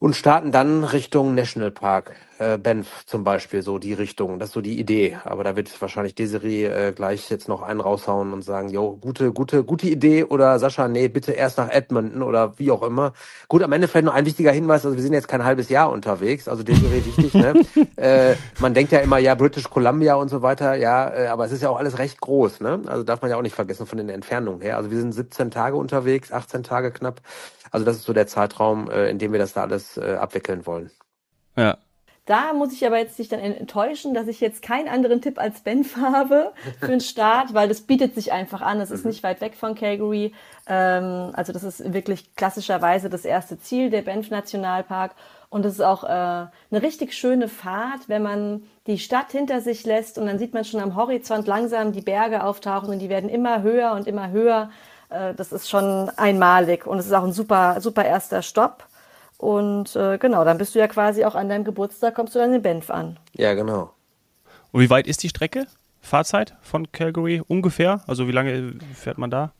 und 0.05 0.15
starten 0.15 0.53
dann 0.53 0.85
Richtung 0.85 1.35
Nationalpark 1.35 2.15
äh, 2.39 2.59
Banff 2.59 3.07
zum 3.07 3.25
Beispiel, 3.25 3.63
so 3.63 3.79
die 3.79 3.95
Richtung. 3.95 4.39
Das 4.39 4.51
ist 4.51 4.53
so 4.53 4.61
die 4.61 4.79
Idee. 4.79 5.17
Aber 5.25 5.45
da 5.45 5.57
wird 5.57 5.81
wahrscheinlich 5.81 6.15
Desiree 6.15 6.67
äh, 6.67 6.93
gleich 6.93 7.31
jetzt 7.31 7.49
noch 7.49 7.63
einen 7.63 7.81
raushauen 7.81 8.35
und 8.35 8.43
sagen, 8.43 8.69
jo, 8.69 8.99
gute, 9.01 9.33
gute, 9.33 9.65
gute 9.65 9.89
Idee 9.89 10.25
oder 10.25 10.59
Sascha, 10.59 10.89
nee, 10.89 11.09
bitte 11.09 11.33
erst 11.33 11.57
nach 11.57 11.71
Edmonton 11.71 12.23
oder 12.23 12.59
wie 12.59 12.71
auch 12.71 12.83
immer. 12.83 13.15
Gut, 13.49 13.63
am 13.63 13.73
Ende 13.73 13.89
vielleicht 13.89 14.05
noch 14.05 14.13
ein 14.13 14.27
wichtiger 14.27 14.53
Hinweis, 14.53 14.85
also 14.85 14.95
wir 14.95 15.03
sind 15.03 15.15
jetzt 15.15 15.27
kein 15.29 15.43
halbes 15.43 15.71
Jahr 15.71 15.91
unterwegs, 15.91 16.49
also 16.49 16.63
Desiree 16.63 17.03
wichtig, 17.07 17.33
ne? 17.33 17.55
äh, 17.97 18.35
man 18.59 18.75
denkt 18.75 18.93
ja 18.93 18.99
immer, 18.99 19.17
ja, 19.17 19.35
British 19.35 19.71
Columbia 19.71 20.17
und 20.17 20.29
so 20.29 20.43
weiter, 20.43 20.75
ja, 20.75 21.15
äh, 21.15 21.27
aber 21.29 21.47
es 21.47 21.53
ist 21.53 21.63
ja 21.63 21.71
auch 21.71 21.79
alles 21.79 21.99
recht 21.99 22.21
groß, 22.21 22.61
ne? 22.61 22.83
Also 22.87 23.05
darf 23.05 23.23
man 23.23 23.31
ja 23.31 23.39
auch 23.39 23.43
nicht 23.43 23.55
vergessen 23.55 23.87
von 23.87 23.97
den 23.97 24.11
Entfernungen 24.11 24.61
her. 24.61 24.77
Also 24.77 24.91
wir 24.91 25.01
sind 25.01 25.13
17 25.13 25.51
Tage 25.51 25.77
unterwegs, 25.77 26.31
18 26.31 26.63
Tage 26.63 26.91
knapp. 26.91 27.23
Also 27.75 27.85
das 27.85 27.97
ist 27.97 28.05
so 28.05 28.13
der 28.13 28.29
Zeitraum, 28.29 28.89
äh, 28.89 29.11
in 29.11 29.19
dem 29.19 29.33
wir 29.33 29.41
das 29.41 29.53
da 29.53 29.63
alles 29.63 29.97
äh, 29.97 30.15
abwickeln 30.15 30.65
wollen. 30.65 30.91
Ja, 31.57 31.77
da 32.27 32.55
muss 32.55 32.73
ich 32.73 32.87
aber 32.87 32.97
jetzt 32.97 33.19
dich 33.19 33.29
dann 33.29 33.41
enttäuschen, 33.41 34.15
dass 34.15 34.29
ich 34.29 34.41
jetzt 34.41 34.63
keinen 34.63 34.89
anderen 34.89 35.21
Tipp 35.21 35.39
als 35.39 35.61
Benf 35.61 35.97
habe 36.01 36.53
für 36.81 36.87
den 36.87 37.01
Start, 37.01 37.53
weil 37.53 37.69
das 37.69 37.83
bietet 37.83 38.15
sich 38.15 38.33
einfach 38.33 38.63
an. 38.63 38.81
Es 38.81 38.91
ist 38.91 39.05
mhm. 39.05 39.11
nicht 39.11 39.23
weit 39.23 39.41
weg 39.43 39.55
von 39.55 39.75
Calgary. 39.75 40.33
Ähm, 40.67 41.33
also 41.35 41.53
das 41.53 41.65
ist 41.65 41.93
wirklich 41.93 42.35
klassischerweise 42.35 43.11
das 43.11 43.27
erste 43.27 43.59
Ziel, 43.59 43.91
der 43.91 44.03
Banff 44.03 44.31
Nationalpark. 44.31 45.13
Und 45.51 45.67
es 45.67 45.75
ist 45.75 45.83
auch 45.83 46.03
äh, 46.05 46.07
eine 46.09 46.51
richtig 46.71 47.13
schöne 47.13 47.47
Fahrt, 47.49 48.09
wenn 48.09 48.23
man 48.23 48.65
die 48.87 48.99
Stadt 48.99 49.31
hinter 49.31 49.61
sich 49.61 49.85
lässt 49.85 50.19
und 50.19 50.27
dann 50.27 50.39
sieht 50.39 50.55
man 50.55 50.65
schon 50.65 50.81
am 50.81 50.97
Horizont 50.97 51.47
langsam 51.47 51.93
die 51.93 52.01
Berge 52.01 52.43
auftauchen 52.43 52.89
und 52.89 53.01
die 53.01 53.09
werden 53.11 53.29
immer 53.29 53.63
höher 53.63 53.93
und 53.93 54.07
immer 54.07 54.31
höher. 54.31 54.71
Äh, 55.11 55.35
das 55.35 55.53
ist 55.53 55.69
schon 55.69 56.11
einmalig 56.17 56.87
und 56.87 56.99
es 56.99 57.07
ist 57.07 57.13
auch 57.13 57.25
ein 57.25 57.33
super, 57.33 57.81
super 57.81 58.05
erster 58.05 58.43
Stopp. 58.43 58.87
Und 59.39 59.95
äh, 59.97 60.19
genau, 60.19 60.45
dann 60.45 60.59
bist 60.59 60.75
du 60.75 60.79
ja 60.79 60.89
quasi 60.89 61.25
auch 61.25 61.35
an 61.35 61.49
deinem 61.49 61.65
Geburtstag, 61.65 62.15
kommst 62.15 62.35
du 62.35 62.39
dann 62.39 62.53
in 62.55 62.63
Banff 62.63 62.91
an. 62.91 63.19
Ja, 63.33 63.55
genau. 63.55 63.93
Und 64.73 64.81
wie 64.81 64.91
weit 64.91 65.07
ist 65.07 65.23
die 65.23 65.29
Strecke? 65.29 65.67
Fahrzeit 66.01 66.55
von 66.63 66.93
Calgary 66.93 67.43
ungefähr? 67.47 68.03
Also 68.07 68.29
wie 68.29 68.33
lange 68.33 68.75
fährt 68.95 69.19
man 69.19 69.31
da? 69.31 69.53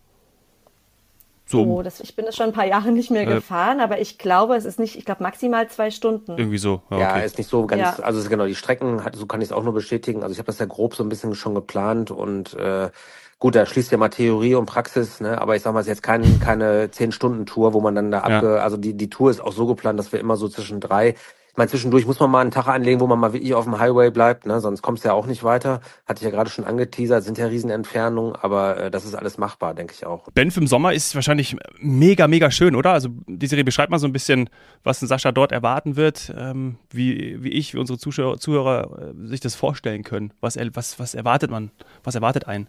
So. 1.47 1.63
Oh, 1.63 1.83
das, 1.83 2.01
ich 2.01 2.17
bin 2.17 2.25
das 2.25 2.37
schon 2.37 2.47
ein 2.47 2.53
paar 2.53 2.67
Jahre 2.67 2.91
nicht 2.91 3.11
mehr 3.11 3.23
äh, 3.23 3.35
gefahren, 3.35 3.81
aber 3.81 4.01
ich 4.01 4.17
glaube, 4.17 4.57
es 4.57 4.65
ist 4.65 4.79
nicht, 4.79 4.97
ich 4.97 5.05
glaube 5.05 5.23
maximal 5.23 5.69
zwei 5.69 5.91
Stunden. 5.91 6.39
Irgendwie 6.39 6.59
so. 6.59 6.83
Ja, 6.91 6.97
okay. 6.97 7.01
ja 7.01 7.17
ist 7.19 7.37
nicht 7.37 7.51
so 7.51 7.67
ganz, 7.67 7.99
ja. 7.99 8.03
also 8.03 8.27
genau, 8.29 8.47
die 8.47 8.55
Strecken, 8.55 9.03
so 9.13 9.27
kann 9.27 9.43
ich 9.43 9.49
es 9.49 9.53
auch 9.53 9.63
nur 9.63 9.75
bestätigen. 9.75 10.23
Also 10.23 10.33
ich 10.33 10.39
habe 10.39 10.47
das 10.47 10.59
ja 10.59 10.65
grob 10.65 10.95
so 10.95 11.03
ein 11.03 11.11
bisschen 11.11 11.35
schon 11.35 11.55
geplant 11.55 12.11
und 12.11 12.55
äh, 12.55 12.91
Gut, 13.39 13.55
da 13.55 13.67
schließt 13.67 13.93
ja 13.93 13.99
mal 13.99 14.09
Theorie 14.09 14.55
und 14.55 14.67
Praxis, 14.67 15.21
ne? 15.21 15.41
aber 15.41 15.57
ich 15.57 15.63
sag 15.63 15.73
mal, 15.75 15.81
es 15.81 15.87
ist 15.87 15.91
jetzt 15.91 16.03
kein, 16.03 16.41
keine 16.41 16.91
zehn-Stunden-Tour, 16.91 17.75
wo 17.75 17.81
man 17.81 17.95
dann 17.95 18.11
da 18.11 18.21
abge... 18.21 18.55
Ja. 18.55 18.63
Also 18.63 18.77
die, 18.77 18.95
die 18.95 19.11
Tour 19.11 19.31
ist 19.31 19.41
auch 19.41 19.53
so 19.53 19.67
geplant, 19.67 19.99
dass 19.99 20.13
wir 20.13 20.21
immer 20.21 20.37
so 20.37 20.49
zwischen 20.49 20.81
drei... 20.81 21.15
Ich 21.55 21.59
meine, 21.59 21.71
zwischendurch 21.71 22.05
muss 22.05 22.19
man 22.19 22.33
mal 22.33 22.41
einen 22.41 22.51
Tag 22.51 22.67
anlegen, 22.67 22.99
wo 22.99 23.07
man 23.07 23.21
mal 23.21 23.33
wirklich 23.33 23.55
auf 23.55 23.63
dem 23.63 23.79
Highway 23.79 24.11
bleibt, 24.11 24.45
ne? 24.45 24.59
sonst 24.61 24.83
kommst 24.83 25.05
du 25.05 25.11
ja 25.11 25.15
auch 25.15 25.27
nicht 25.27 25.45
weiter. 25.45 25.81
Hatte 26.05 26.19
ich 26.19 26.25
ja 26.25 26.31
gerade 26.31 26.51
schon 26.51 26.65
angeteasert, 26.65 27.23
sind 27.23 27.39
ja 27.39 27.47
Riesenentfernungen, 27.47 28.35
aber 28.35 28.77
äh, 28.77 28.91
das 28.91 29.05
ist 29.05 29.15
alles 29.15 29.39
machbar, 29.39 29.73
denke 29.73 29.95
ich 29.97 30.05
auch. 30.05 30.29
Benf 30.33 30.57
im 30.57 30.67
Sommer 30.67 30.95
ist 30.95 31.15
wahrscheinlich 31.15 31.57
mega, 31.79 32.27
mega 32.27 32.51
schön, 32.51 32.75
oder? 32.75 32.93
Also 32.93 33.11
die 33.29 33.47
Serie 33.47 33.63
beschreibt 33.63 33.93
mal 33.93 34.01
so 34.01 34.09
ein 34.09 34.13
bisschen, 34.13 34.51
was 34.83 35.01
ein 35.01 35.07
Sascha 35.07 35.31
dort 35.31 35.53
erwarten 35.53 35.95
wird, 35.95 36.35
ähm, 36.37 36.77
wie, 36.91 37.41
wie 37.45 37.51
ich, 37.51 37.73
wie 37.73 37.79
unsere 37.79 38.01
Zuschauer, 38.01 38.41
Zuhörer 38.41 39.13
äh, 39.15 39.29
sich 39.29 39.39
das 39.39 39.55
vorstellen 39.55 40.03
können. 40.03 40.33
Was, 40.41 40.59
was, 40.73 40.99
was 40.99 41.15
erwartet 41.15 41.53
man? 41.53 41.71
Was 42.03 42.17
erwartet 42.17 42.49
einen? 42.49 42.69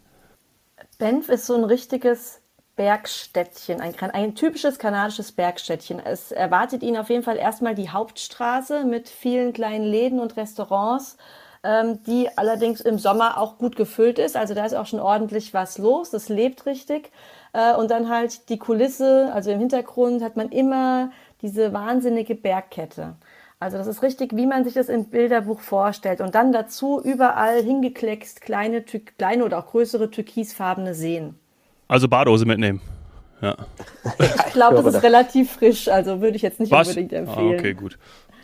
Banff 0.98 1.28
ist 1.28 1.46
so 1.46 1.54
ein 1.54 1.64
richtiges 1.64 2.40
Bergstädtchen, 2.74 3.80
ein, 3.80 3.94
ein, 3.98 4.34
typisches 4.34 4.78
kanadisches 4.78 5.32
Bergstädtchen. 5.32 6.00
Es 6.00 6.32
erwartet 6.32 6.82
ihn 6.82 6.96
auf 6.96 7.10
jeden 7.10 7.22
Fall 7.22 7.36
erstmal 7.36 7.74
die 7.74 7.90
Hauptstraße 7.90 8.84
mit 8.84 9.08
vielen 9.08 9.52
kleinen 9.52 9.84
Läden 9.84 10.20
und 10.20 10.36
Restaurants, 10.36 11.16
ähm, 11.64 12.02
die 12.04 12.28
allerdings 12.36 12.80
im 12.80 12.98
Sommer 12.98 13.38
auch 13.38 13.58
gut 13.58 13.76
gefüllt 13.76 14.18
ist. 14.18 14.36
Also 14.36 14.54
da 14.54 14.64
ist 14.64 14.74
auch 14.74 14.86
schon 14.86 15.00
ordentlich 15.00 15.52
was 15.54 15.78
los, 15.78 16.10
das 16.10 16.28
lebt 16.28 16.66
richtig. 16.66 17.12
Äh, 17.52 17.74
und 17.74 17.90
dann 17.90 18.08
halt 18.08 18.48
die 18.48 18.58
Kulisse, 18.58 19.30
also 19.32 19.50
im 19.50 19.58
Hintergrund 19.58 20.22
hat 20.22 20.36
man 20.36 20.50
immer 20.50 21.10
diese 21.42 21.72
wahnsinnige 21.72 22.34
Bergkette. 22.34 23.16
Also 23.58 23.78
das 23.78 23.86
ist 23.86 24.02
richtig, 24.02 24.36
wie 24.36 24.46
man 24.46 24.64
sich 24.64 24.74
das 24.74 24.88
im 24.88 25.06
Bilderbuch 25.06 25.60
vorstellt. 25.60 26.20
Und 26.20 26.34
dann 26.34 26.52
dazu 26.52 27.00
überall 27.02 27.62
hingekleckst 27.62 28.42
kleine, 28.42 28.82
kleine 28.82 29.44
oder 29.44 29.58
auch 29.58 29.66
größere 29.66 30.10
türkisfarbene 30.10 30.94
Seen. 30.94 31.36
Also 31.88 32.08
Badehose 32.08 32.44
mitnehmen. 32.44 32.80
Ja. 33.40 33.56
Ich 34.46 34.52
glaube, 34.52 34.82
das 34.82 34.94
ist 34.94 35.02
relativ 35.02 35.52
frisch, 35.52 35.88
also 35.88 36.22
würde 36.22 36.36
ich 36.36 36.42
jetzt 36.42 36.58
nicht 36.58 36.72
Was? 36.72 36.88
unbedingt 36.88 37.12
empfehlen. 37.12 37.52
Ah, 37.52 37.58
okay, 37.58 37.74
gut. 37.74 37.98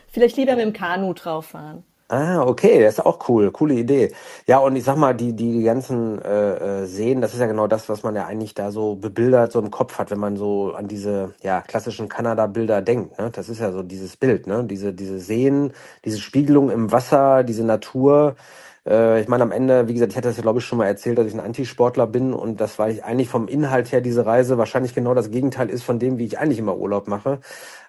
Vielleicht 0.09 0.37
lieber 0.37 0.52
mit 0.57 0.64
dem 0.66 0.73
Kanu 0.75 1.14
drauf 1.14 1.47
fahren. 1.47 1.85
Ah, 2.14 2.42
okay, 2.42 2.83
das 2.83 2.99
ist 2.99 3.07
auch 3.07 3.26
cool, 3.31 3.50
coole 3.52 3.73
Idee. 3.73 4.12
Ja, 4.47 4.59
und 4.59 4.76
ich 4.76 4.85
sag 4.85 4.97
mal, 4.99 5.14
die, 5.14 5.33
die 5.33 5.62
ganzen 5.62 6.21
äh, 6.21 6.83
äh, 6.83 6.87
Seen, 6.87 7.23
das 7.23 7.33
ist 7.33 7.40
ja 7.40 7.47
genau 7.47 7.66
das, 7.69 7.88
was 7.88 8.02
man 8.02 8.14
ja 8.14 8.26
eigentlich 8.26 8.52
da 8.52 8.71
so 8.71 8.97
bebildert, 8.97 9.50
so 9.50 9.59
im 9.61 9.71
Kopf 9.71 9.97
hat, 9.99 10.11
wenn 10.11 10.19
man 10.19 10.37
so 10.37 10.75
an 10.75 10.88
diese 10.88 11.33
ja, 11.42 11.62
klassischen 11.62 12.11
Kanada-Bilder 12.11 12.83
denkt. 12.83 13.19
Ne? 13.19 13.31
Das 13.33 13.49
ist 13.49 13.61
ja 13.61 13.73
so 13.73 13.83
dieses 13.83 14.19
Bild, 14.19 14.47
ne? 14.47 14.62
Diese, 14.64 14.92
diese 14.92 15.21
Seen, 15.21 15.73
diese 16.04 16.21
Spiegelung 16.21 16.71
im 16.71 16.92
Wasser, 16.92 17.45
diese 17.45 17.64
Natur. 17.64 18.37
Äh, 18.86 19.20
ich 19.20 19.28
meine, 19.28 19.44
am 19.44 19.52
Ende, 19.52 19.88
wie 19.88 19.94
gesagt, 19.94 20.12
ich 20.12 20.16
hatte 20.16 20.28
das 20.28 20.36
ja, 20.36 20.42
glaube 20.42 20.58
ich, 20.58 20.64
schon 20.64 20.78
mal 20.78 20.86
erzählt, 20.86 21.18
dass 21.18 21.26
ich 21.26 21.34
ein 21.34 21.40
Antisportler 21.40 22.06
bin 22.06 22.32
und 22.34 22.60
das 22.60 22.78
war 22.78 22.88
ich 22.90 23.04
eigentlich 23.04 23.28
vom 23.28 23.46
Inhalt 23.48 23.92
her 23.92 24.00
diese 24.00 24.26
Reise 24.26 24.58
wahrscheinlich 24.58 24.94
genau 24.94 25.14
das 25.14 25.30
Gegenteil 25.30 25.70
ist 25.70 25.84
von 25.84 25.98
dem, 25.98 26.18
wie 26.18 26.24
ich 26.26 26.38
eigentlich 26.38 26.58
immer 26.58 26.76
Urlaub 26.76 27.06
mache. 27.08 27.38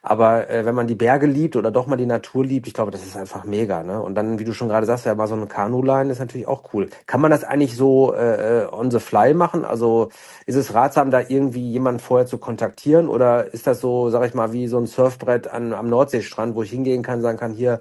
Aber 0.03 0.50
äh, 0.50 0.65
wenn 0.65 0.75
man 0.75 0.88
die 0.88 0.95
Berge 0.95 1.25
liebt 1.27 1.55
oder 1.55 1.71
doch 1.71 1.88
mal 1.88 1.95
die 1.95 2.05
Natur 2.05 2.45
liebt, 2.45 2.67
ich 2.67 2.73
glaube, 2.73 2.91
das 2.91 3.03
ist 3.05 3.15
einfach 3.17 3.45
mega. 3.45 3.83
Ne? 3.83 4.01
Und 4.01 4.15
dann, 4.15 4.38
wie 4.38 4.43
du 4.43 4.53
schon 4.53 4.67
gerade 4.67 4.85
sagst, 4.85 5.05
ja, 5.05 5.15
mal 5.15 5.27
so 5.27 5.35
eine 5.35 5.47
Kanuline 5.47 6.12
ist 6.12 6.19
natürlich 6.19 6.47
auch 6.47 6.73
cool. 6.73 6.89
Kann 7.07 7.21
man 7.21 7.31
das 7.31 7.43
eigentlich 7.43 7.75
so 7.77 8.13
äh, 8.13 8.63
äh, 8.63 8.67
on 8.71 8.91
the 8.91 9.00
fly 9.00 9.33
machen? 9.33 9.65
Also 9.65 10.09
ist 10.45 10.55
es 10.55 10.73
ratsam, 10.73 11.09
da 11.09 11.21
irgendwie 11.21 11.71
jemanden 11.71 12.00
vorher 12.01 12.27
zu 12.27 12.38
kontaktieren? 12.38 13.07
Oder 13.07 13.53
ist 13.53 13.65
das 13.65 13.79
so, 13.79 14.09
sag 14.09 14.25
ich 14.27 14.33
mal, 14.33 14.51
wie 14.53 14.67
so 14.67 14.77
ein 14.77 14.88
Surfbrett 14.88 15.47
an, 15.47 15.73
am 15.73 15.89
Nordseestrand, 15.89 16.55
wo 16.55 16.63
ich 16.63 16.71
hingehen 16.71 17.01
kann, 17.01 17.21
sagen 17.21 17.38
kann, 17.38 17.53
hier, 17.53 17.79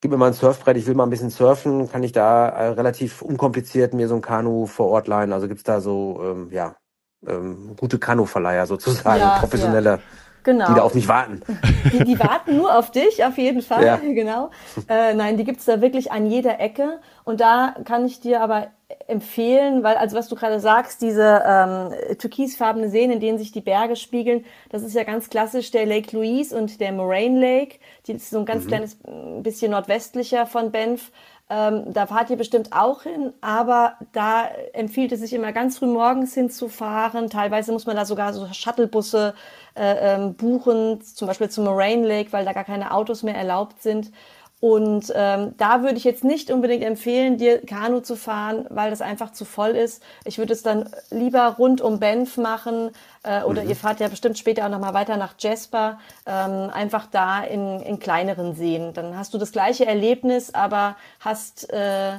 gib 0.00 0.10
mir 0.10 0.16
mal 0.16 0.28
ein 0.28 0.32
Surfbrett, 0.34 0.76
ich 0.76 0.86
will 0.86 0.94
mal 0.94 1.04
ein 1.04 1.10
bisschen 1.10 1.30
surfen, 1.30 1.90
kann 1.90 2.02
ich 2.02 2.12
da 2.12 2.48
äh, 2.48 2.68
relativ 2.68 3.22
unkompliziert 3.22 3.94
mir 3.94 4.08
so 4.08 4.14
ein 4.14 4.22
Kanu 4.22 4.66
vor 4.66 4.88
Ort 4.88 5.08
leihen? 5.08 5.32
Also 5.32 5.48
gibt's 5.48 5.64
da 5.64 5.80
so, 5.80 6.20
ähm, 6.22 6.48
ja, 6.50 6.76
ähm, 7.26 7.76
gute 7.76 7.98
Kanuverleiher 7.98 8.66
sozusagen, 8.66 9.20
ja, 9.20 9.38
professionelle. 9.38 9.90
Ja. 9.90 9.98
Genau. 10.42 10.68
Die 10.68 10.74
da 10.74 10.82
auf 10.82 10.94
mich 10.94 11.08
warten. 11.08 11.40
Die, 11.92 12.04
die 12.04 12.20
warten 12.20 12.56
nur 12.56 12.78
auf 12.78 12.92
dich, 12.92 13.24
auf 13.24 13.36
jeden 13.36 13.62
Fall, 13.62 13.84
ja. 13.84 13.96
genau. 14.00 14.50
Äh, 14.88 15.14
nein, 15.14 15.36
die 15.36 15.42
gibt's 15.42 15.64
da 15.64 15.80
wirklich 15.80 16.12
an 16.12 16.26
jeder 16.26 16.60
Ecke. 16.60 17.00
Und 17.24 17.40
da 17.40 17.74
kann 17.84 18.04
ich 18.06 18.20
dir 18.20 18.40
aber 18.42 18.68
empfehlen, 19.08 19.82
weil, 19.82 19.96
also 19.96 20.16
was 20.16 20.28
du 20.28 20.36
gerade 20.36 20.60
sagst, 20.60 21.02
diese 21.02 21.42
ähm, 21.44 22.18
türkisfarbene 22.18 22.88
Seen, 22.88 23.10
in 23.10 23.20
denen 23.20 23.38
sich 23.38 23.50
die 23.50 23.60
Berge 23.60 23.96
spiegeln, 23.96 24.44
das 24.70 24.82
ist 24.82 24.94
ja 24.94 25.02
ganz 25.02 25.28
klassisch 25.28 25.72
der 25.72 25.86
Lake 25.86 26.16
Louise 26.16 26.56
und 26.56 26.80
der 26.80 26.92
Moraine 26.92 27.40
Lake. 27.40 27.78
Die 28.06 28.12
ist 28.12 28.30
so 28.30 28.38
ein 28.38 28.44
ganz 28.44 28.64
mhm. 28.64 28.68
kleines 28.68 28.98
bisschen 29.42 29.72
nordwestlicher 29.72 30.46
von 30.46 30.70
Banff. 30.70 31.10
Ähm, 31.48 31.92
da 31.92 32.06
fahrt 32.06 32.30
ihr 32.30 32.36
bestimmt 32.36 32.72
auch 32.72 33.02
hin, 33.02 33.32
aber 33.40 33.94
da 34.12 34.48
empfiehlt 34.72 35.12
es 35.12 35.20
sich 35.20 35.32
immer 35.32 35.52
ganz 35.52 35.78
früh 35.78 35.86
morgens 35.86 36.34
hinzufahren. 36.34 37.30
Teilweise 37.30 37.70
muss 37.70 37.86
man 37.86 37.94
da 37.94 38.04
sogar 38.04 38.32
so 38.32 38.48
Shuttlebusse 38.52 39.34
äh, 39.76 40.14
ähm, 40.14 40.34
buchen, 40.34 41.00
zum 41.02 41.28
Beispiel 41.28 41.48
zum 41.48 41.64
Moraine 41.64 42.06
Lake, 42.06 42.32
weil 42.32 42.44
da 42.44 42.52
gar 42.52 42.64
keine 42.64 42.92
Autos 42.92 43.22
mehr 43.22 43.36
erlaubt 43.36 43.80
sind. 43.80 44.10
Und 44.60 45.12
ähm, 45.14 45.54
da 45.58 45.82
würde 45.82 45.96
ich 45.96 46.04
jetzt 46.04 46.24
nicht 46.24 46.50
unbedingt 46.50 46.82
empfehlen, 46.82 47.36
dir 47.36 47.60
Kanu 47.60 48.00
zu 48.00 48.16
fahren, 48.16 48.66
weil 48.70 48.88
das 48.88 49.02
einfach 49.02 49.32
zu 49.32 49.44
voll 49.44 49.70
ist. 49.70 50.02
Ich 50.24 50.38
würde 50.38 50.54
es 50.54 50.62
dann 50.62 50.88
lieber 51.10 51.56
rund 51.58 51.82
um 51.82 52.00
Banff 52.00 52.38
machen 52.38 52.90
äh, 53.22 53.42
oder 53.42 53.62
mhm. 53.62 53.68
ihr 53.68 53.76
fahrt 53.76 54.00
ja 54.00 54.08
bestimmt 54.08 54.38
später 54.38 54.64
auch 54.64 54.70
nochmal 54.70 54.94
weiter 54.94 55.18
nach 55.18 55.34
Jasper, 55.38 55.98
ähm, 56.24 56.70
einfach 56.72 57.06
da 57.06 57.42
in, 57.42 57.80
in 57.80 57.98
kleineren 57.98 58.54
Seen. 58.54 58.94
Dann 58.94 59.16
hast 59.18 59.34
du 59.34 59.38
das 59.38 59.52
gleiche 59.52 59.84
Erlebnis, 59.84 60.54
aber 60.54 60.96
hast, 61.20 61.70
äh, 61.70 62.14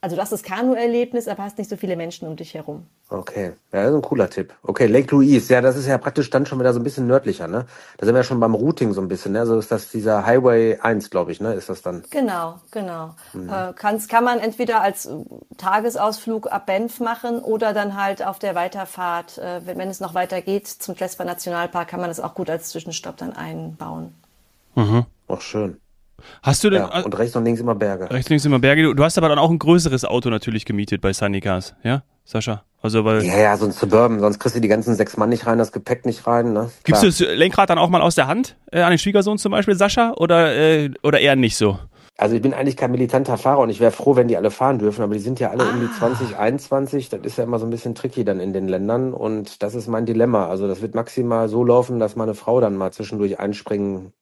also 0.00 0.16
du 0.16 0.22
hast 0.22 0.32
das 0.32 0.42
Kanu-Erlebnis, 0.42 1.26
aber 1.26 1.42
hast 1.42 1.58
nicht 1.58 1.68
so 1.68 1.76
viele 1.76 1.96
Menschen 1.96 2.28
um 2.28 2.36
dich 2.36 2.54
herum. 2.54 2.86
Okay, 3.08 3.52
ja, 3.72 3.82
das 3.82 3.90
ist 3.90 3.94
ein 3.96 4.02
cooler 4.02 4.30
Tipp. 4.30 4.54
Okay, 4.62 4.86
Lake 4.86 5.14
Louise, 5.14 5.52
ja, 5.52 5.60
das 5.60 5.76
ist 5.76 5.86
ja 5.86 5.98
praktisch 5.98 6.30
dann 6.30 6.46
schon 6.46 6.60
wieder 6.60 6.72
so 6.72 6.78
ein 6.78 6.84
bisschen 6.84 7.06
nördlicher, 7.06 7.48
ne? 7.48 7.66
Da 7.96 8.06
sind 8.06 8.14
wir 8.14 8.20
ja 8.20 8.24
schon 8.24 8.38
beim 8.38 8.54
Routing 8.54 8.92
so 8.92 9.00
ein 9.00 9.08
bisschen, 9.08 9.32
ne? 9.32 9.40
Also 9.40 9.58
ist 9.58 9.72
das 9.72 9.90
dieser 9.90 10.24
Highway 10.24 10.78
1, 10.78 11.10
glaube 11.10 11.32
ich, 11.32 11.40
ne? 11.40 11.54
Ist 11.54 11.68
das 11.68 11.82
dann? 11.82 12.04
Genau, 12.10 12.60
genau. 12.70 13.14
Mhm. 13.32 13.48
Äh, 13.48 13.72
kann's, 13.74 14.08
kann 14.08 14.24
man 14.24 14.38
entweder 14.38 14.82
als 14.82 15.08
Tagesausflug 15.56 16.52
ab 16.52 16.66
Banff 16.66 17.00
machen 17.00 17.40
oder 17.40 17.72
dann 17.72 18.00
halt 18.00 18.24
auf 18.24 18.38
der 18.38 18.54
Weiterfahrt, 18.54 19.38
äh, 19.38 19.66
wenn, 19.66 19.78
wenn 19.78 19.88
es 19.88 20.00
noch 20.00 20.14
weiter 20.14 20.42
geht 20.42 20.68
zum 20.68 20.94
Jasper 20.94 21.24
Nationalpark, 21.24 21.88
kann 21.88 22.00
man 22.00 22.10
das 22.10 22.20
auch 22.20 22.34
gut 22.34 22.50
als 22.50 22.68
Zwischenstopp 22.68 23.16
dann 23.16 23.32
einbauen. 23.32 24.14
Mhm. 24.74 25.06
Ach, 25.26 25.40
schön. 25.40 25.80
Hast 26.42 26.64
du 26.64 26.70
denn. 26.70 26.82
Ja, 26.82 27.02
und 27.02 27.18
rechts 27.18 27.36
und 27.36 27.44
links 27.44 27.60
immer 27.60 27.74
Berge. 27.74 28.10
Rechts 28.10 28.26
und 28.26 28.30
links 28.30 28.44
immer 28.44 28.58
Berge. 28.58 28.94
Du, 28.94 29.04
hast 29.04 29.18
aber 29.18 29.28
dann 29.28 29.38
auch 29.38 29.50
ein 29.50 29.58
größeres 29.58 30.04
Auto 30.04 30.30
natürlich 30.30 30.64
gemietet 30.64 31.00
bei 31.00 31.12
Sunny 31.12 31.40
Cars, 31.40 31.74
ja, 31.82 32.02
Sascha? 32.24 32.64
Also 32.80 33.04
weil. 33.04 33.24
Ja, 33.24 33.38
ja, 33.38 33.56
so 33.56 33.66
ein 33.66 33.72
Suburban, 33.72 34.20
sonst 34.20 34.38
kriegst 34.38 34.56
du 34.56 34.60
die 34.60 34.68
ganzen 34.68 34.94
sechs 34.94 35.16
Mann 35.16 35.30
nicht 35.30 35.46
rein, 35.46 35.58
das 35.58 35.72
Gepäck 35.72 36.06
nicht 36.06 36.26
rein, 36.26 36.52
ne? 36.52 36.70
Gibst 36.84 37.02
du 37.02 37.06
das 37.06 37.20
Lenkrad 37.20 37.70
dann 37.70 37.78
auch 37.78 37.88
mal 37.88 38.02
aus 38.02 38.14
der 38.14 38.26
Hand 38.26 38.56
äh, 38.70 38.82
an 38.82 38.90
den 38.90 38.98
Schwiegersohn 38.98 39.38
zum 39.38 39.52
Beispiel, 39.52 39.74
Sascha? 39.74 40.14
Oder, 40.16 40.54
äh, 40.54 40.90
oder 41.02 41.20
eher 41.20 41.36
nicht 41.36 41.56
so? 41.56 41.78
Also 42.20 42.34
ich 42.34 42.42
bin 42.42 42.52
eigentlich 42.52 42.76
kein 42.76 42.90
militanter 42.90 43.38
Fahrer 43.38 43.60
und 43.60 43.70
ich 43.70 43.78
wäre 43.78 43.92
froh, 43.92 44.16
wenn 44.16 44.26
die 44.26 44.36
alle 44.36 44.50
fahren 44.50 44.80
dürfen, 44.80 45.02
aber 45.02 45.14
die 45.14 45.20
sind 45.20 45.38
ja 45.38 45.50
alle 45.50 45.62
ah. 45.62 45.70
um 45.70 45.80
die 45.80 45.90
20, 45.98 46.36
21. 46.36 47.10
Das 47.10 47.20
ist 47.22 47.38
ja 47.38 47.44
immer 47.44 47.60
so 47.60 47.66
ein 47.66 47.70
bisschen 47.70 47.94
tricky 47.94 48.24
dann 48.24 48.40
in 48.40 48.52
den 48.52 48.66
Ländern 48.66 49.14
und 49.14 49.62
das 49.62 49.76
ist 49.76 49.86
mein 49.86 50.04
Dilemma. 50.04 50.48
Also 50.48 50.66
das 50.66 50.82
wird 50.82 50.96
maximal 50.96 51.48
so 51.48 51.62
laufen, 51.62 52.00
dass 52.00 52.16
meine 52.16 52.34
Frau 52.34 52.60
dann 52.60 52.76
mal 52.76 52.92
zwischendurch 52.92 53.38
einspringen 53.38 54.12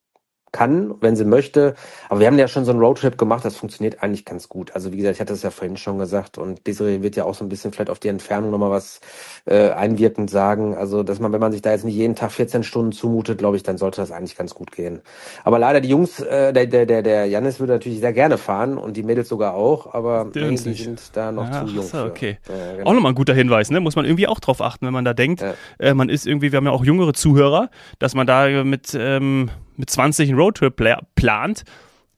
kann, 0.57 0.95
wenn 1.01 1.17
sie 1.17 1.25
möchte. 1.25 1.75
Aber 2.09 2.21
wir 2.21 2.27
haben 2.27 2.39
ja 2.39 2.49
schon 2.49 2.65
so 2.65 2.71
einen 2.71 2.81
Roadtrip 2.81 3.19
gemacht, 3.19 3.45
das 3.45 3.57
funktioniert 3.57 4.03
eigentlich 4.03 4.25
ganz 4.25 4.49
gut. 4.49 4.75
Also 4.75 4.93
wie 4.93 4.97
gesagt, 4.97 5.17
ich 5.17 5.21
hatte 5.21 5.35
es 5.35 5.43
ja 5.43 5.51
vorhin 5.51 5.77
schon 5.77 5.99
gesagt 5.99 6.39
und 6.39 6.67
Desiree 6.67 7.03
wird 7.03 7.15
ja 7.15 7.25
auch 7.25 7.35
so 7.35 7.45
ein 7.45 7.51
bisschen 7.51 7.73
vielleicht 7.73 7.91
auf 7.91 7.99
die 7.99 8.09
Entfernung 8.09 8.51
nochmal 8.51 8.71
was 8.71 9.01
äh, 9.45 9.71
einwirkend 9.71 10.31
sagen. 10.31 10.75
Also 10.75 11.03
dass 11.03 11.21
man, 11.21 11.33
wenn 11.33 11.41
man 11.41 11.53
sich 11.53 11.61
da 11.61 11.73
jetzt 11.73 11.85
nicht 11.85 11.95
jeden 11.95 12.15
Tag 12.15 12.33
14 12.33 12.63
Stunden 12.63 12.93
zumutet, 12.93 13.37
glaube 13.39 13.57
ich, 13.57 13.65
dann 13.65 13.77
sollte 13.77 14.01
das 14.01 14.11
eigentlich 14.11 14.37
ganz 14.37 14.55
gut 14.55 14.73
gehen. 14.73 15.03
Aber 15.45 15.59
leider 15.59 15.83
die 15.83 15.91
Jungs, 15.91 16.21
äh, 16.21 16.55
der, 16.55 16.67
der, 16.67 16.87
der, 16.87 17.03
der 17.03 17.27
Janis 17.27 17.61
würde 17.61 17.75
natürlich 17.75 18.01
sehr 18.01 18.15
gerne 18.15 18.39
fahren 18.39 18.79
und 18.79 18.97
die 18.97 19.03
Mädels 19.03 19.29
sogar 19.29 19.55
auch, 19.55 19.93
aber 19.93 20.31
die 20.35 20.57
sind 20.57 21.11
da 21.13 21.33
noch 21.33 21.51
ja, 21.51 21.67
zu 21.67 21.73
jung. 21.73 21.85
So, 21.85 22.05
okay. 22.05 22.39
Äh, 22.49 22.79
genau. 22.79 22.91
Auch 22.91 22.95
nochmal 22.95 23.13
ein 23.13 23.15
guter 23.17 23.35
Hinweis, 23.35 23.71
ne? 23.71 23.81
Muss 23.81 23.97
man 23.97 24.07
irgendwie 24.07 24.27
auch 24.27 24.41
drauf 24.41 24.63
achten, 24.63 24.87
wenn 24.87 24.95
man 24.95 25.05
da 25.05 25.13
denkt, 25.13 25.43
ja. 25.43 25.55
äh, 25.79 25.93
man 25.93 26.09
ist 26.09 26.27
irgendwie, 26.27 26.53
wir 26.53 26.57
haben 26.57 26.67
ja 26.67 26.73
auch 26.73 26.85
jüngere 26.85 27.13
Zuhörer, 27.13 27.69
dass 27.99 28.15
man 28.15 28.27
da 28.27 28.65
mit 28.65 28.97
ähm, 28.99 29.51
mit 29.77 29.91
20 29.91 30.29
einen 30.29 30.39
Roadtrip 30.39 30.77
pla 30.77 31.03
plant, 31.15 31.65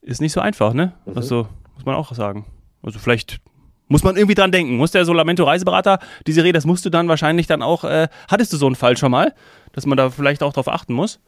ist 0.01 0.21
nicht 0.21 0.33
so 0.33 0.41
einfach, 0.41 0.73
ne? 0.73 0.93
Mhm. 1.05 1.17
Also, 1.17 1.47
muss 1.75 1.85
man 1.85 1.95
auch 1.95 2.13
sagen. 2.13 2.45
Also 2.81 2.99
vielleicht 2.99 3.39
muss 3.87 4.03
man 4.03 4.15
irgendwie 4.15 4.35
dran 4.35 4.51
denken. 4.51 4.77
Muss 4.77 4.91
der 4.91 5.03
Solamento 5.03 5.43
Reiseberater, 5.43 5.99
diese 6.27 6.43
Rede, 6.43 6.53
das 6.53 6.65
musst 6.65 6.85
du 6.85 6.89
dann 6.89 7.07
wahrscheinlich 7.07 7.47
dann 7.47 7.61
auch, 7.61 7.83
äh, 7.83 8.07
hattest 8.29 8.53
du 8.53 8.57
so 8.57 8.67
einen 8.67 8.75
Fall 8.75 8.95
schon 8.97 9.11
mal, 9.11 9.33
dass 9.73 9.85
man 9.85 9.97
da 9.97 10.09
vielleicht 10.09 10.43
auch 10.43 10.53
drauf 10.53 10.67
achten 10.67 10.93
muss? 10.93 11.19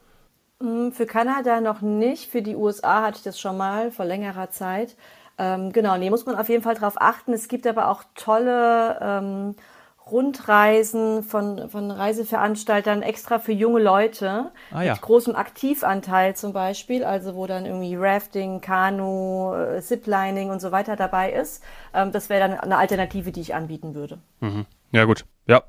Mm, 0.59 0.91
für 0.91 1.05
Kanada 1.05 1.59
noch 1.59 1.81
nicht, 1.81 2.29
für 2.29 2.41
die 2.41 2.55
USA 2.55 3.01
hatte 3.01 3.17
ich 3.17 3.23
das 3.23 3.39
schon 3.39 3.57
mal 3.57 3.91
vor 3.91 4.05
längerer 4.05 4.51
Zeit. 4.51 4.95
Ähm, 5.37 5.71
genau, 5.71 5.97
nee, 5.97 6.09
muss 6.09 6.25
man 6.25 6.35
auf 6.35 6.49
jeden 6.49 6.63
Fall 6.63 6.75
drauf 6.75 6.93
achten. 6.97 7.33
Es 7.33 7.47
gibt 7.47 7.65
aber 7.65 7.89
auch 7.89 8.03
tolle 8.15 8.99
ähm, 9.01 9.55
Rundreisen 10.11 11.23
von, 11.23 11.69
von 11.69 11.89
Reiseveranstaltern 11.91 13.01
extra 13.01 13.39
für 13.39 13.51
junge 13.51 13.81
Leute 13.81 14.51
ah, 14.71 14.81
ja. 14.81 14.93
mit 14.93 15.01
großem 15.01 15.35
Aktivanteil 15.35 16.35
zum 16.35 16.53
Beispiel, 16.53 17.03
also 17.03 17.35
wo 17.35 17.47
dann 17.47 17.65
irgendwie 17.65 17.95
Rafting, 17.95 18.61
Kanu, 18.61 19.53
äh, 19.55 19.81
Ziplining 19.81 20.49
und 20.49 20.59
so 20.59 20.71
weiter 20.71 20.95
dabei 20.95 21.31
ist. 21.31 21.63
Ähm, 21.93 22.11
das 22.11 22.29
wäre 22.29 22.47
dann 22.47 22.59
eine 22.59 22.77
Alternative, 22.77 23.31
die 23.31 23.41
ich 23.41 23.55
anbieten 23.55 23.95
würde. 23.95 24.19
Mhm. 24.39 24.65
Ja 24.91 25.05
gut, 25.05 25.25
ja, 25.47 25.63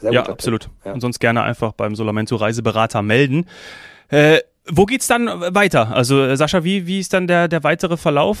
ja 0.00 0.26
absolut. 0.26 0.70
Ja. 0.84 0.92
Und 0.92 1.00
sonst 1.00 1.18
gerne 1.18 1.42
einfach 1.42 1.72
beim 1.72 1.94
Solamento 1.94 2.36
Reiseberater 2.36 3.02
melden. 3.02 3.46
Äh, 4.08 4.40
wo 4.66 4.86
geht's 4.86 5.06
dann 5.06 5.26
weiter? 5.54 5.94
Also 5.94 6.22
äh, 6.22 6.36
Sascha, 6.36 6.64
wie, 6.64 6.86
wie 6.86 7.00
ist 7.00 7.12
dann 7.12 7.26
der, 7.26 7.48
der 7.48 7.64
weitere 7.64 7.96
Verlauf 7.96 8.38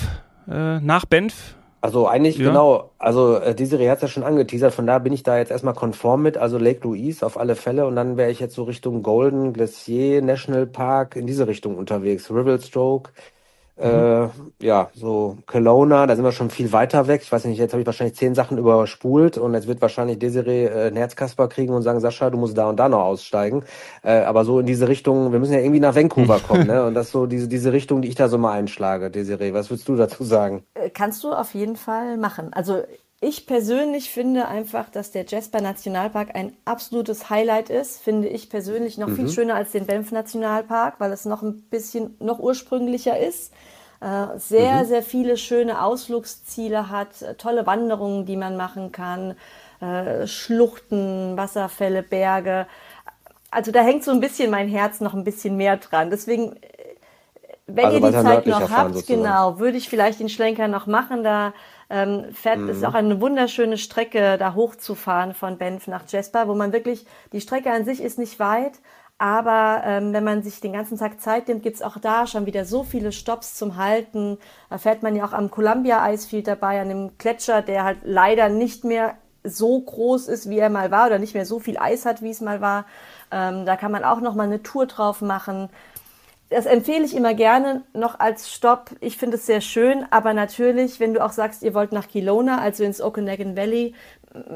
äh, 0.48 0.80
nach 0.80 1.04
Benf? 1.04 1.54
Also 1.84 2.06
eigentlich 2.06 2.38
ja. 2.38 2.46
genau, 2.46 2.92
also 2.98 3.36
äh, 3.36 3.54
diese 3.54 3.76
hat 3.90 4.00
ja 4.00 4.08
schon 4.08 4.22
angeteasert, 4.22 4.72
von 4.72 4.86
da 4.86 4.98
bin 4.98 5.12
ich 5.12 5.22
da 5.22 5.36
jetzt 5.36 5.50
erstmal 5.50 5.74
konform 5.74 6.22
mit, 6.22 6.38
also 6.38 6.56
Lake 6.56 6.80
Louise 6.82 7.26
auf 7.26 7.36
alle 7.36 7.56
Fälle 7.56 7.86
und 7.86 7.94
dann 7.94 8.16
wäre 8.16 8.30
ich 8.30 8.40
jetzt 8.40 8.54
so 8.54 8.62
Richtung 8.62 9.02
Golden 9.02 9.52
Glacier 9.52 10.22
National 10.22 10.66
Park 10.66 11.14
in 11.14 11.26
diese 11.26 11.46
Richtung 11.46 11.76
unterwegs, 11.76 12.30
Rivelstroke, 13.76 14.30
äh, 14.60 14.64
ja, 14.64 14.90
so 14.94 15.38
Kelowna, 15.46 16.06
da 16.06 16.14
sind 16.14 16.24
wir 16.24 16.32
schon 16.32 16.50
viel 16.50 16.72
weiter 16.72 17.06
weg. 17.06 17.22
Ich 17.22 17.32
weiß 17.32 17.44
nicht, 17.44 17.58
jetzt 17.58 17.72
habe 17.72 17.80
ich 17.80 17.86
wahrscheinlich 17.86 18.16
zehn 18.16 18.34
Sachen 18.34 18.58
überspult 18.58 19.38
und 19.38 19.54
jetzt 19.54 19.66
wird 19.66 19.80
wahrscheinlich 19.80 20.18
Desiree 20.18 20.66
äh, 20.66 20.88
ein 20.88 20.96
Herzkasper 20.96 21.48
kriegen 21.48 21.74
und 21.74 21.82
sagen, 21.82 22.00
Sascha, 22.00 22.30
du 22.30 22.38
musst 22.38 22.56
da 22.56 22.68
und 22.68 22.76
da 22.76 22.88
noch 22.88 23.00
aussteigen. 23.00 23.64
Äh, 24.02 24.20
aber 24.20 24.44
so 24.44 24.60
in 24.60 24.66
diese 24.66 24.88
Richtung, 24.88 25.32
wir 25.32 25.38
müssen 25.38 25.52
ja 25.52 25.60
irgendwie 25.60 25.80
nach 25.80 25.94
Vancouver 25.94 26.40
kommen, 26.40 26.66
ne? 26.66 26.84
Und 26.94 26.94
das 26.94 27.06
ist 27.06 27.12
so 27.12 27.26
diese, 27.26 27.48
diese 27.48 27.72
Richtung, 27.72 28.02
die 28.02 28.08
ich 28.08 28.14
da 28.14 28.28
so 28.28 28.38
mal 28.38 28.52
einschlage, 28.52 29.10
Desiree. 29.10 29.52
Was 29.54 29.70
würdest 29.70 29.88
du 29.88 29.96
dazu 29.96 30.24
sagen? 30.24 30.64
Äh, 30.74 30.90
kannst 30.90 31.24
du 31.24 31.32
auf 31.32 31.54
jeden 31.54 31.76
Fall 31.76 32.16
machen. 32.16 32.52
Also 32.52 32.82
ich 33.24 33.46
persönlich 33.46 34.10
finde 34.10 34.46
einfach, 34.46 34.88
dass 34.88 35.10
der 35.10 35.24
Jasper 35.24 35.60
Nationalpark 35.60 36.34
ein 36.34 36.52
absolutes 36.64 37.30
Highlight 37.30 37.70
ist. 37.70 38.02
Finde 38.02 38.28
ich 38.28 38.50
persönlich 38.50 38.98
noch 38.98 39.08
mhm. 39.08 39.16
viel 39.16 39.28
schöner 39.30 39.54
als 39.54 39.72
den 39.72 39.86
Banff 39.86 40.12
Nationalpark, 40.12 41.00
weil 41.00 41.12
es 41.12 41.24
noch 41.24 41.42
ein 41.42 41.62
bisschen 41.62 42.16
noch 42.20 42.38
ursprünglicher 42.38 43.18
ist. 43.18 43.52
Äh, 44.00 44.38
sehr, 44.38 44.82
mhm. 44.82 44.86
sehr 44.86 45.02
viele 45.02 45.36
schöne 45.36 45.82
Ausflugsziele 45.82 46.90
hat, 46.90 47.22
äh, 47.22 47.34
tolle 47.34 47.66
Wanderungen, 47.66 48.26
die 48.26 48.36
man 48.36 48.56
machen 48.56 48.92
kann, 48.92 49.34
äh, 49.80 50.26
Schluchten, 50.26 51.36
Wasserfälle, 51.36 52.02
Berge. 52.02 52.66
Also 53.50 53.72
da 53.72 53.82
hängt 53.82 54.04
so 54.04 54.10
ein 54.10 54.20
bisschen 54.20 54.50
mein 54.50 54.68
Herz 54.68 55.00
noch 55.00 55.14
ein 55.14 55.24
bisschen 55.24 55.56
mehr 55.56 55.78
dran. 55.78 56.10
Deswegen, 56.10 56.56
wenn 57.66 57.86
also 57.86 57.98
ihr 57.98 58.06
die 58.06 58.12
Zeit 58.12 58.46
noch 58.46 58.70
habt, 58.70 59.06
genau, 59.06 59.58
würde 59.58 59.78
ich 59.78 59.88
vielleicht 59.88 60.20
den 60.20 60.28
Schlenker 60.28 60.68
noch 60.68 60.86
machen. 60.86 61.24
Da 61.24 61.54
ähm, 61.94 62.32
fährt, 62.32 62.58
mhm. 62.58 62.70
ist 62.70 62.84
auch 62.84 62.94
eine 62.94 63.20
wunderschöne 63.20 63.78
Strecke, 63.78 64.36
da 64.36 64.54
hochzufahren 64.54 65.32
von 65.32 65.58
Banff 65.58 65.86
nach 65.86 66.02
Jasper, 66.08 66.48
wo 66.48 66.54
man 66.56 66.72
wirklich, 66.72 67.06
die 67.32 67.40
Strecke 67.40 67.70
an 67.70 67.84
sich 67.84 68.02
ist 68.02 68.18
nicht 68.18 68.40
weit, 68.40 68.72
aber 69.16 69.82
ähm, 69.84 70.12
wenn 70.12 70.24
man 70.24 70.42
sich 70.42 70.60
den 70.60 70.72
ganzen 70.72 70.98
Tag 70.98 71.20
Zeit 71.20 71.46
nimmt, 71.46 71.62
gibt's 71.62 71.82
auch 71.82 71.98
da 71.98 72.26
schon 72.26 72.46
wieder 72.46 72.64
so 72.64 72.82
viele 72.82 73.12
Stops 73.12 73.54
zum 73.54 73.76
Halten. 73.76 74.38
Da 74.70 74.78
fährt 74.78 75.04
man 75.04 75.14
ja 75.14 75.24
auch 75.24 75.32
am 75.32 75.52
Columbia 75.52 76.10
Icefield 76.10 76.48
dabei, 76.48 76.80
an 76.80 76.88
dem 76.88 77.16
Gletscher, 77.16 77.62
der 77.62 77.84
halt 77.84 77.98
leider 78.02 78.48
nicht 78.48 78.82
mehr 78.82 79.14
so 79.44 79.80
groß 79.80 80.26
ist, 80.26 80.50
wie 80.50 80.58
er 80.58 80.70
mal 80.70 80.90
war, 80.90 81.06
oder 81.06 81.20
nicht 81.20 81.34
mehr 81.34 81.46
so 81.46 81.60
viel 81.60 81.78
Eis 81.78 82.06
hat, 82.06 82.22
wie 82.22 82.30
es 82.30 82.40
mal 82.40 82.60
war. 82.60 82.86
Ähm, 83.30 83.66
da 83.66 83.76
kann 83.76 83.92
man 83.92 84.02
auch 84.02 84.20
noch 84.20 84.34
mal 84.34 84.44
eine 84.44 84.64
Tour 84.64 84.86
drauf 84.86 85.20
machen 85.20 85.68
das 86.54 86.66
empfehle 86.66 87.04
ich 87.04 87.16
immer 87.16 87.34
gerne 87.34 87.82
noch 87.92 88.20
als 88.20 88.52
Stopp. 88.52 88.90
Ich 89.00 89.16
finde 89.16 89.36
es 89.36 89.46
sehr 89.46 89.60
schön, 89.60 90.06
aber 90.10 90.34
natürlich, 90.34 91.00
wenn 91.00 91.12
du 91.12 91.24
auch 91.24 91.32
sagst, 91.32 91.62
ihr 91.62 91.74
wollt 91.74 91.92
nach 91.92 92.08
Kelowna, 92.08 92.58
also 92.58 92.84
ins 92.84 93.00
Okanagan 93.00 93.56
Valley, 93.56 93.94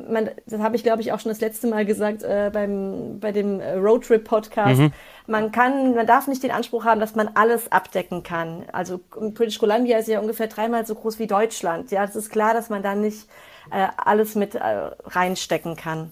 man, 0.09 0.31
das 0.47 0.61
habe 0.61 0.77
ich 0.77 0.83
glaube 0.83 1.03
ich 1.03 1.13
auch 1.13 1.21
schon 1.21 1.31
das 1.31 1.41
letzte 1.41 1.69
Mal 1.69 1.85
gesagt 1.85 2.23
äh, 2.23 2.51
beim 2.53 3.21
bei 3.21 3.33
dem 3.33 3.61
Roadtrip 3.61 4.25
Podcast. 4.25 4.81
Mhm. 4.81 4.93
Man 5.27 5.53
kann, 5.53 5.95
man 5.95 6.07
darf 6.07 6.27
nicht 6.27 6.43
den 6.43 6.51
Anspruch 6.51 6.85
haben, 6.85 7.01
dass 7.01 7.15
man 7.15 7.31
alles 7.35 7.71
abdecken 7.71 8.23
kann. 8.23 8.65
Also 8.73 9.01
British 9.11 9.59
Columbia 9.59 9.99
ist 9.99 10.09
ja 10.09 10.21
ungefähr 10.21 10.49
dreimal 10.49 10.87
so 10.87 10.95
groß 10.95 11.19
wie 11.19 11.27
Deutschland. 11.27 11.91
Ja, 11.91 12.05
es 12.05 12.17
ist 12.17 12.31
klar, 12.31 12.55
dass 12.55 12.71
man 12.71 12.83
da 12.83 12.95
nicht 12.95 13.29
äh, 13.71 13.87
alles 13.97 14.35
mit 14.35 14.55
äh, 14.57 14.61
reinstecken 15.05 15.77
kann. 15.77 16.11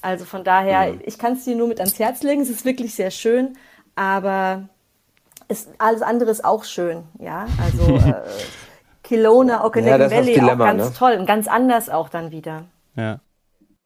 Also 0.00 0.24
von 0.24 0.44
daher, 0.44 0.92
mhm. 0.92 1.00
ich 1.04 1.18
kann 1.18 1.32
es 1.32 1.44
dir 1.44 1.56
nur 1.56 1.66
mit 1.66 1.80
ans 1.80 1.98
Herz 1.98 2.22
legen. 2.22 2.42
Es 2.42 2.50
ist 2.50 2.64
wirklich 2.64 2.94
sehr 2.94 3.10
schön 3.10 3.56
aber 3.98 4.68
ist, 5.48 5.70
alles 5.78 6.02
andere 6.02 6.30
ist 6.30 6.44
auch 6.44 6.64
schön, 6.64 7.04
ja. 7.18 7.46
Also 7.62 7.96
äh, 7.96 8.14
Kelowna, 9.02 9.64
Okanagan 9.64 10.10
ja, 10.10 10.16
Valley 10.16 10.34
Dilemma, 10.34 10.64
auch 10.64 10.68
ganz 10.68 10.84
ne? 10.84 10.92
toll 10.96 11.12
und 11.18 11.26
ganz 11.26 11.48
anders 11.48 11.88
auch 11.88 12.08
dann 12.08 12.30
wieder. 12.30 12.64
Ja. 12.94 13.20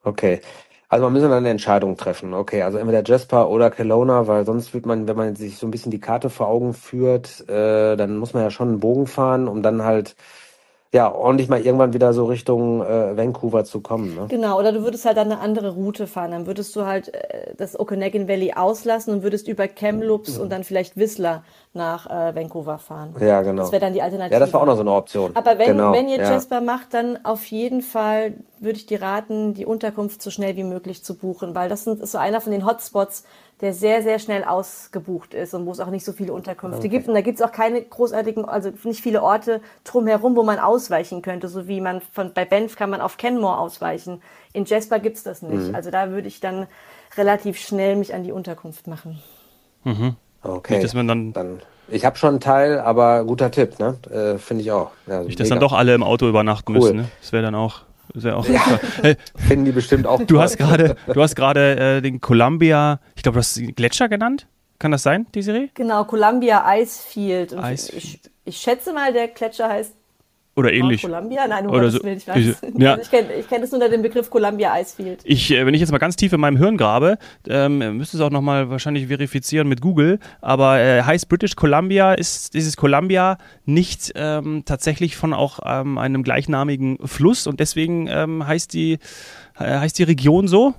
Okay. 0.02 0.40
Also 0.88 1.04
man 1.04 1.14
müssen 1.14 1.30
dann 1.30 1.38
eine 1.38 1.48
Entscheidung 1.48 1.96
treffen. 1.96 2.34
Okay, 2.34 2.62
also 2.62 2.76
entweder 2.76 3.02
Jasper 3.02 3.48
oder 3.48 3.70
Kelowna, 3.70 4.26
weil 4.26 4.44
sonst 4.44 4.74
wird 4.74 4.84
man, 4.84 5.08
wenn 5.08 5.16
man 5.16 5.36
sich 5.36 5.56
so 5.56 5.66
ein 5.66 5.70
bisschen 5.70 5.90
die 5.90 6.00
Karte 6.00 6.28
vor 6.28 6.48
Augen 6.48 6.74
führt, 6.74 7.48
äh, 7.48 7.96
dann 7.96 8.18
muss 8.18 8.34
man 8.34 8.42
ja 8.42 8.50
schon 8.50 8.68
einen 8.68 8.80
Bogen 8.80 9.06
fahren, 9.06 9.48
um 9.48 9.62
dann 9.62 9.84
halt 9.84 10.16
ja, 10.94 11.10
ordentlich 11.10 11.48
mal 11.48 11.60
irgendwann 11.60 11.94
wieder 11.94 12.12
so 12.12 12.26
Richtung 12.26 12.82
äh, 12.82 13.16
Vancouver 13.16 13.64
zu 13.64 13.80
kommen. 13.80 14.14
Ne? 14.14 14.26
Genau, 14.28 14.58
oder 14.58 14.72
du 14.72 14.82
würdest 14.82 15.06
halt 15.06 15.16
dann 15.16 15.32
eine 15.32 15.40
andere 15.40 15.70
Route 15.70 16.06
fahren. 16.06 16.32
Dann 16.32 16.46
würdest 16.46 16.76
du 16.76 16.84
halt 16.84 17.14
äh, 17.14 17.54
das 17.56 17.80
Okanagan 17.80 18.28
Valley 18.28 18.52
auslassen 18.52 19.14
und 19.14 19.22
würdest 19.22 19.48
über 19.48 19.68
Kamloops 19.68 20.36
mhm. 20.36 20.42
und 20.42 20.52
dann 20.52 20.64
vielleicht 20.64 20.98
Whistler 20.98 21.44
nach 21.72 22.06
äh, 22.10 22.34
Vancouver 22.34 22.76
fahren. 22.76 23.14
Ja, 23.20 23.40
genau. 23.40 23.62
Das 23.62 23.72
wäre 23.72 23.80
dann 23.80 23.94
die 23.94 24.02
Alternative. 24.02 24.34
Ja, 24.34 24.40
das 24.40 24.52
war 24.52 24.60
auch 24.60 24.66
noch 24.66 24.74
so 24.74 24.82
eine 24.82 24.92
Option. 24.92 25.30
Aber 25.34 25.58
wenn, 25.58 25.68
genau, 25.68 25.92
wenn 25.92 26.08
ihr 26.10 26.18
ja. 26.18 26.30
Jasper 26.30 26.60
macht, 26.60 26.92
dann 26.92 27.24
auf 27.24 27.46
jeden 27.46 27.80
Fall 27.80 28.34
würde 28.60 28.76
ich 28.76 28.84
dir 28.84 29.00
raten, 29.00 29.54
die 29.54 29.64
Unterkunft 29.64 30.20
so 30.20 30.30
schnell 30.30 30.56
wie 30.56 30.64
möglich 30.64 31.02
zu 31.02 31.16
buchen, 31.16 31.54
weil 31.54 31.70
das 31.70 31.86
ist 31.86 32.12
so 32.12 32.18
einer 32.18 32.42
von 32.42 32.52
den 32.52 32.66
Hotspots, 32.66 33.24
der 33.62 33.72
sehr, 33.72 34.02
sehr 34.02 34.18
schnell 34.18 34.42
ausgebucht 34.42 35.34
ist 35.34 35.54
und 35.54 35.66
wo 35.66 35.70
es 35.70 35.78
auch 35.78 35.88
nicht 35.88 36.04
so 36.04 36.12
viele 36.12 36.32
Unterkünfte 36.32 36.80
okay. 36.80 36.88
gibt. 36.88 37.06
Und 37.06 37.14
da 37.14 37.20
gibt 37.20 37.38
es 37.38 37.46
auch 37.46 37.52
keine 37.52 37.80
großartigen, 37.80 38.44
also 38.44 38.72
nicht 38.82 39.00
viele 39.00 39.22
Orte 39.22 39.60
drumherum, 39.84 40.34
wo 40.34 40.42
man 40.42 40.58
ausweichen 40.58 41.22
könnte. 41.22 41.46
So 41.46 41.68
wie 41.68 41.80
man 41.80 42.00
von 42.00 42.32
bei 42.34 42.44
Banff 42.44 42.74
kann 42.74 42.90
man 42.90 43.00
auf 43.00 43.16
Kenmore 43.16 43.58
ausweichen. 43.58 44.20
In 44.52 44.64
Jasper 44.64 44.98
gibt 44.98 45.16
es 45.16 45.22
das 45.22 45.42
nicht. 45.42 45.68
Mhm. 45.68 45.74
Also 45.76 45.92
da 45.92 46.10
würde 46.10 46.26
ich 46.26 46.40
dann 46.40 46.66
relativ 47.16 47.56
schnell 47.56 47.94
mich 47.94 48.14
an 48.14 48.24
die 48.24 48.32
Unterkunft 48.32 48.88
machen. 48.88 49.22
Mhm. 49.84 50.16
Okay. 50.42 50.74
Nicht, 50.74 50.84
dass 50.84 50.94
man 50.94 51.06
dann, 51.06 51.32
dann 51.32 51.62
ich 51.86 52.04
habe 52.04 52.16
schon 52.16 52.30
einen 52.30 52.40
Teil, 52.40 52.80
aber 52.80 53.24
guter 53.24 53.52
Tipp, 53.52 53.78
ne? 53.78 53.96
Äh, 54.10 54.38
Finde 54.38 54.62
ich 54.62 54.72
auch. 54.72 54.90
Ja, 55.06 55.22
nicht, 55.22 55.38
dass 55.38 55.48
dann 55.48 55.60
doch 55.60 55.72
alle 55.72 55.94
im 55.94 56.02
Auto 56.02 56.28
übernachten 56.28 56.72
cool. 56.72 56.80
müssen. 56.80 56.96
Ne? 56.96 57.08
Das 57.20 57.32
wäre 57.32 57.44
dann 57.44 57.54
auch 57.54 57.82
ist 58.14 58.24
ja 58.24 58.36
auch 58.36 58.46
ja, 58.48 58.80
hey, 59.02 59.16
finden 59.36 59.64
die 59.64 59.72
bestimmt 59.72 60.06
auch. 60.06 60.22
Du 60.22 60.40
hast 60.40 60.56
gerade, 60.58 60.96
du 61.12 61.22
hast 61.22 61.34
gerade 61.34 61.96
äh, 61.96 62.02
den 62.02 62.20
Columbia, 62.20 63.00
ich 63.16 63.22
glaube, 63.22 63.34
du 63.34 63.40
hast 63.40 63.60
Gletscher 63.76 64.08
genannt. 64.08 64.46
Kann 64.78 64.90
das 64.90 65.04
sein, 65.04 65.26
die 65.34 65.42
Serie? 65.42 65.70
Genau, 65.74 66.04
Columbia 66.04 66.64
Icefield. 66.66 67.52
Icefield. 67.52 68.04
Ich, 68.04 68.20
ich, 68.44 68.56
schätze 68.56 68.92
mal, 68.92 69.12
der 69.12 69.28
Gletscher 69.28 69.68
heißt 69.68 69.94
oder 70.54 70.72
ähnlich. 70.72 71.02
Columbia? 71.02 71.46
Nein, 71.48 71.66
Oder 71.66 71.90
so. 71.90 72.02
Will, 72.02 72.16
ich 72.16 72.28
weiß. 72.28 72.62
Ja. 72.76 72.98
ich 72.98 73.10
kenne 73.10 73.28
kenn 73.48 73.62
das 73.62 73.72
unter 73.72 73.88
dem 73.88 74.02
Begriff 74.02 74.28
Columbia 74.28 74.78
Icefield. 74.78 75.20
Ich, 75.24 75.50
äh, 75.50 75.64
wenn 75.64 75.72
ich 75.72 75.80
jetzt 75.80 75.92
mal 75.92 75.98
ganz 75.98 76.16
tief 76.16 76.32
in 76.32 76.40
meinem 76.40 76.58
Hirn 76.58 76.76
grabe, 76.76 77.16
ähm, 77.48 77.96
müsste 77.96 78.18
es 78.18 78.22
auch 78.22 78.30
nochmal 78.30 78.68
wahrscheinlich 78.68 79.06
verifizieren 79.06 79.66
mit 79.68 79.80
Google, 79.80 80.18
aber 80.42 80.78
äh, 80.78 81.02
heißt 81.02 81.28
British 81.28 81.56
Columbia, 81.56 82.12
ist 82.12 82.52
dieses 82.52 82.76
Columbia 82.76 83.38
nicht 83.64 84.12
ähm, 84.14 84.64
tatsächlich 84.66 85.16
von 85.16 85.32
auch 85.32 85.60
ähm, 85.64 85.96
einem 85.96 86.22
gleichnamigen 86.22 86.98
Fluss 87.06 87.46
und 87.46 87.58
deswegen 87.58 88.06
ähm, 88.08 88.46
heißt, 88.46 88.74
die, 88.74 88.98
äh, 89.58 89.78
heißt 89.78 89.98
die 89.98 90.04
Region 90.04 90.48
so? 90.48 90.74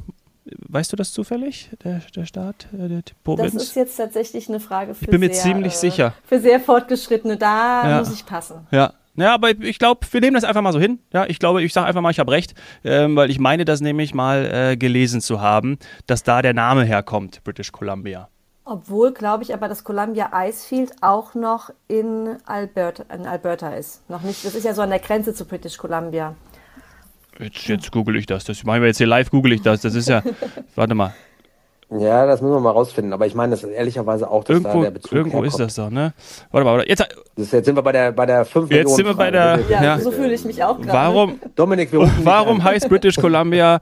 Weißt 0.46 0.92
du 0.92 0.98
das 0.98 1.14
zufällig, 1.14 1.70
der, 1.86 2.02
der 2.16 2.26
Staat, 2.26 2.68
äh, 2.74 2.90
der 2.90 3.02
Provinz? 3.24 3.54
Das 3.54 3.64
ist 3.64 3.76
jetzt 3.76 3.96
tatsächlich 3.96 4.50
eine 4.50 4.60
Frage 4.60 4.94
für 4.94 5.06
Ich 5.06 5.10
bin 5.10 5.22
mir 5.22 5.34
sehr, 5.34 5.42
ziemlich 5.42 5.74
äh, 5.74 5.78
sicher. 5.78 6.14
Für 6.26 6.40
sehr 6.40 6.60
Fortgeschrittene, 6.60 7.38
da 7.38 7.90
ja. 7.90 8.00
muss 8.00 8.14
ich 8.14 8.26
passen. 8.26 8.68
Ja, 8.70 8.94
ja, 9.16 9.34
aber 9.34 9.52
ich 9.52 9.80
glaube, 9.80 10.08
wir 10.12 10.22
nehmen 10.22 10.36
das 10.36 10.44
einfach 10.44 10.62
mal 10.62 10.74
so 10.74 10.80
hin. 10.80 11.00
Ja, 11.14 11.26
ich 11.26 11.40
glaube, 11.40 11.62
ich 11.64 11.74
sage 11.74 11.88
einfach 11.88 12.02
mal, 12.02 12.12
ich 12.12 12.20
habe 12.20 12.32
recht, 12.32 12.56
ähm, 12.84 13.16
weil 13.16 13.30
ich 13.30 13.40
meine 13.40 13.66
das 13.66 13.82
nämlich 13.82 14.14
mal 14.14 14.46
äh, 14.46 14.78
gelesen 14.78 15.22
zu 15.22 15.42
haben, 15.42 15.78
dass 16.08 16.24
da 16.24 16.42
der 16.42 16.54
Name 16.54 16.84
herkommt, 16.84 17.44
British 17.44 17.72
Columbia. 17.72 18.30
Obwohl, 18.66 19.12
glaube 19.12 19.44
ich, 19.44 19.54
aber 19.54 19.68
das 19.68 19.84
Columbia 19.84 20.32
Icefield 20.34 20.92
auch 21.02 21.36
noch 21.36 21.70
in 21.88 22.38
Alberta, 22.46 23.04
in 23.14 23.28
Alberta 23.28 23.76
ist. 23.76 24.10
Noch 24.10 24.22
nicht, 24.22 24.46
das 24.46 24.56
ist 24.56 24.64
ja 24.64 24.74
so 24.74 24.82
an 24.82 24.90
der 24.90 25.00
Grenze 25.00 25.34
zu 25.34 25.46
British 25.46 25.78
Columbia. 25.78 26.36
Jetzt, 27.40 27.68
jetzt 27.68 27.92
google 27.92 28.16
ich 28.16 28.26
das. 28.26 28.46
Das 28.46 28.64
machen 28.64 28.82
wir 28.82 28.88
jetzt 28.88 28.98
hier 28.98 29.08
live, 29.08 29.30
google 29.30 29.52
ich 29.52 29.62
das. 29.62 29.82
Das 29.82 29.96
ist 29.96 30.08
ja, 30.08 30.24
warte 30.76 30.96
mal, 30.96 31.14
ja, 31.90 32.26
das 32.26 32.42
müssen 32.42 32.54
wir 32.54 32.60
mal 32.60 32.72
rausfinden. 32.72 33.14
Aber 33.14 33.26
ich 33.26 33.36
meine, 33.36 33.52
das 33.52 33.64
ist 33.64 33.72
ehrlicherweise 33.72 34.30
auch, 34.30 34.44
dass 34.44 34.58
irgendwo, 34.58 34.80
da 34.80 34.84
der 34.84 34.92
Bezug 34.92 35.12
Irgendwo 35.12 35.38
herkommt. 35.38 35.54
ist 35.54 35.60
das 35.60 35.76
doch, 35.76 35.90
ne? 35.90 36.14
Warte 36.52 36.66
mal, 36.66 36.78
warte. 36.78 36.90
Jetzt, 36.90 37.06
das, 37.36 37.52
jetzt 37.52 37.66
sind 37.66 37.76
wir 37.76 37.84
bei 37.84 37.92
der, 37.92 38.12
bei 38.12 38.26
der 38.26 38.46
5 38.46 38.70
Jetzt 38.70 38.78
Millionen 38.78 38.96
sind 38.96 39.06
wir 39.06 39.14
bei 39.16 39.32
der, 39.32 39.60
ja, 39.70 39.84
ja. 39.84 40.00
so 40.00 40.12
fühle 40.12 40.34
ich 40.34 40.46
mich 40.46 40.64
auch 40.64 40.80
gerade. 40.80 40.94
Warum, 40.94 41.40
Dominik, 41.56 41.90
warum 42.24 42.64
heißt 42.64 42.90
British 42.90 43.16
Columbia 43.16 43.80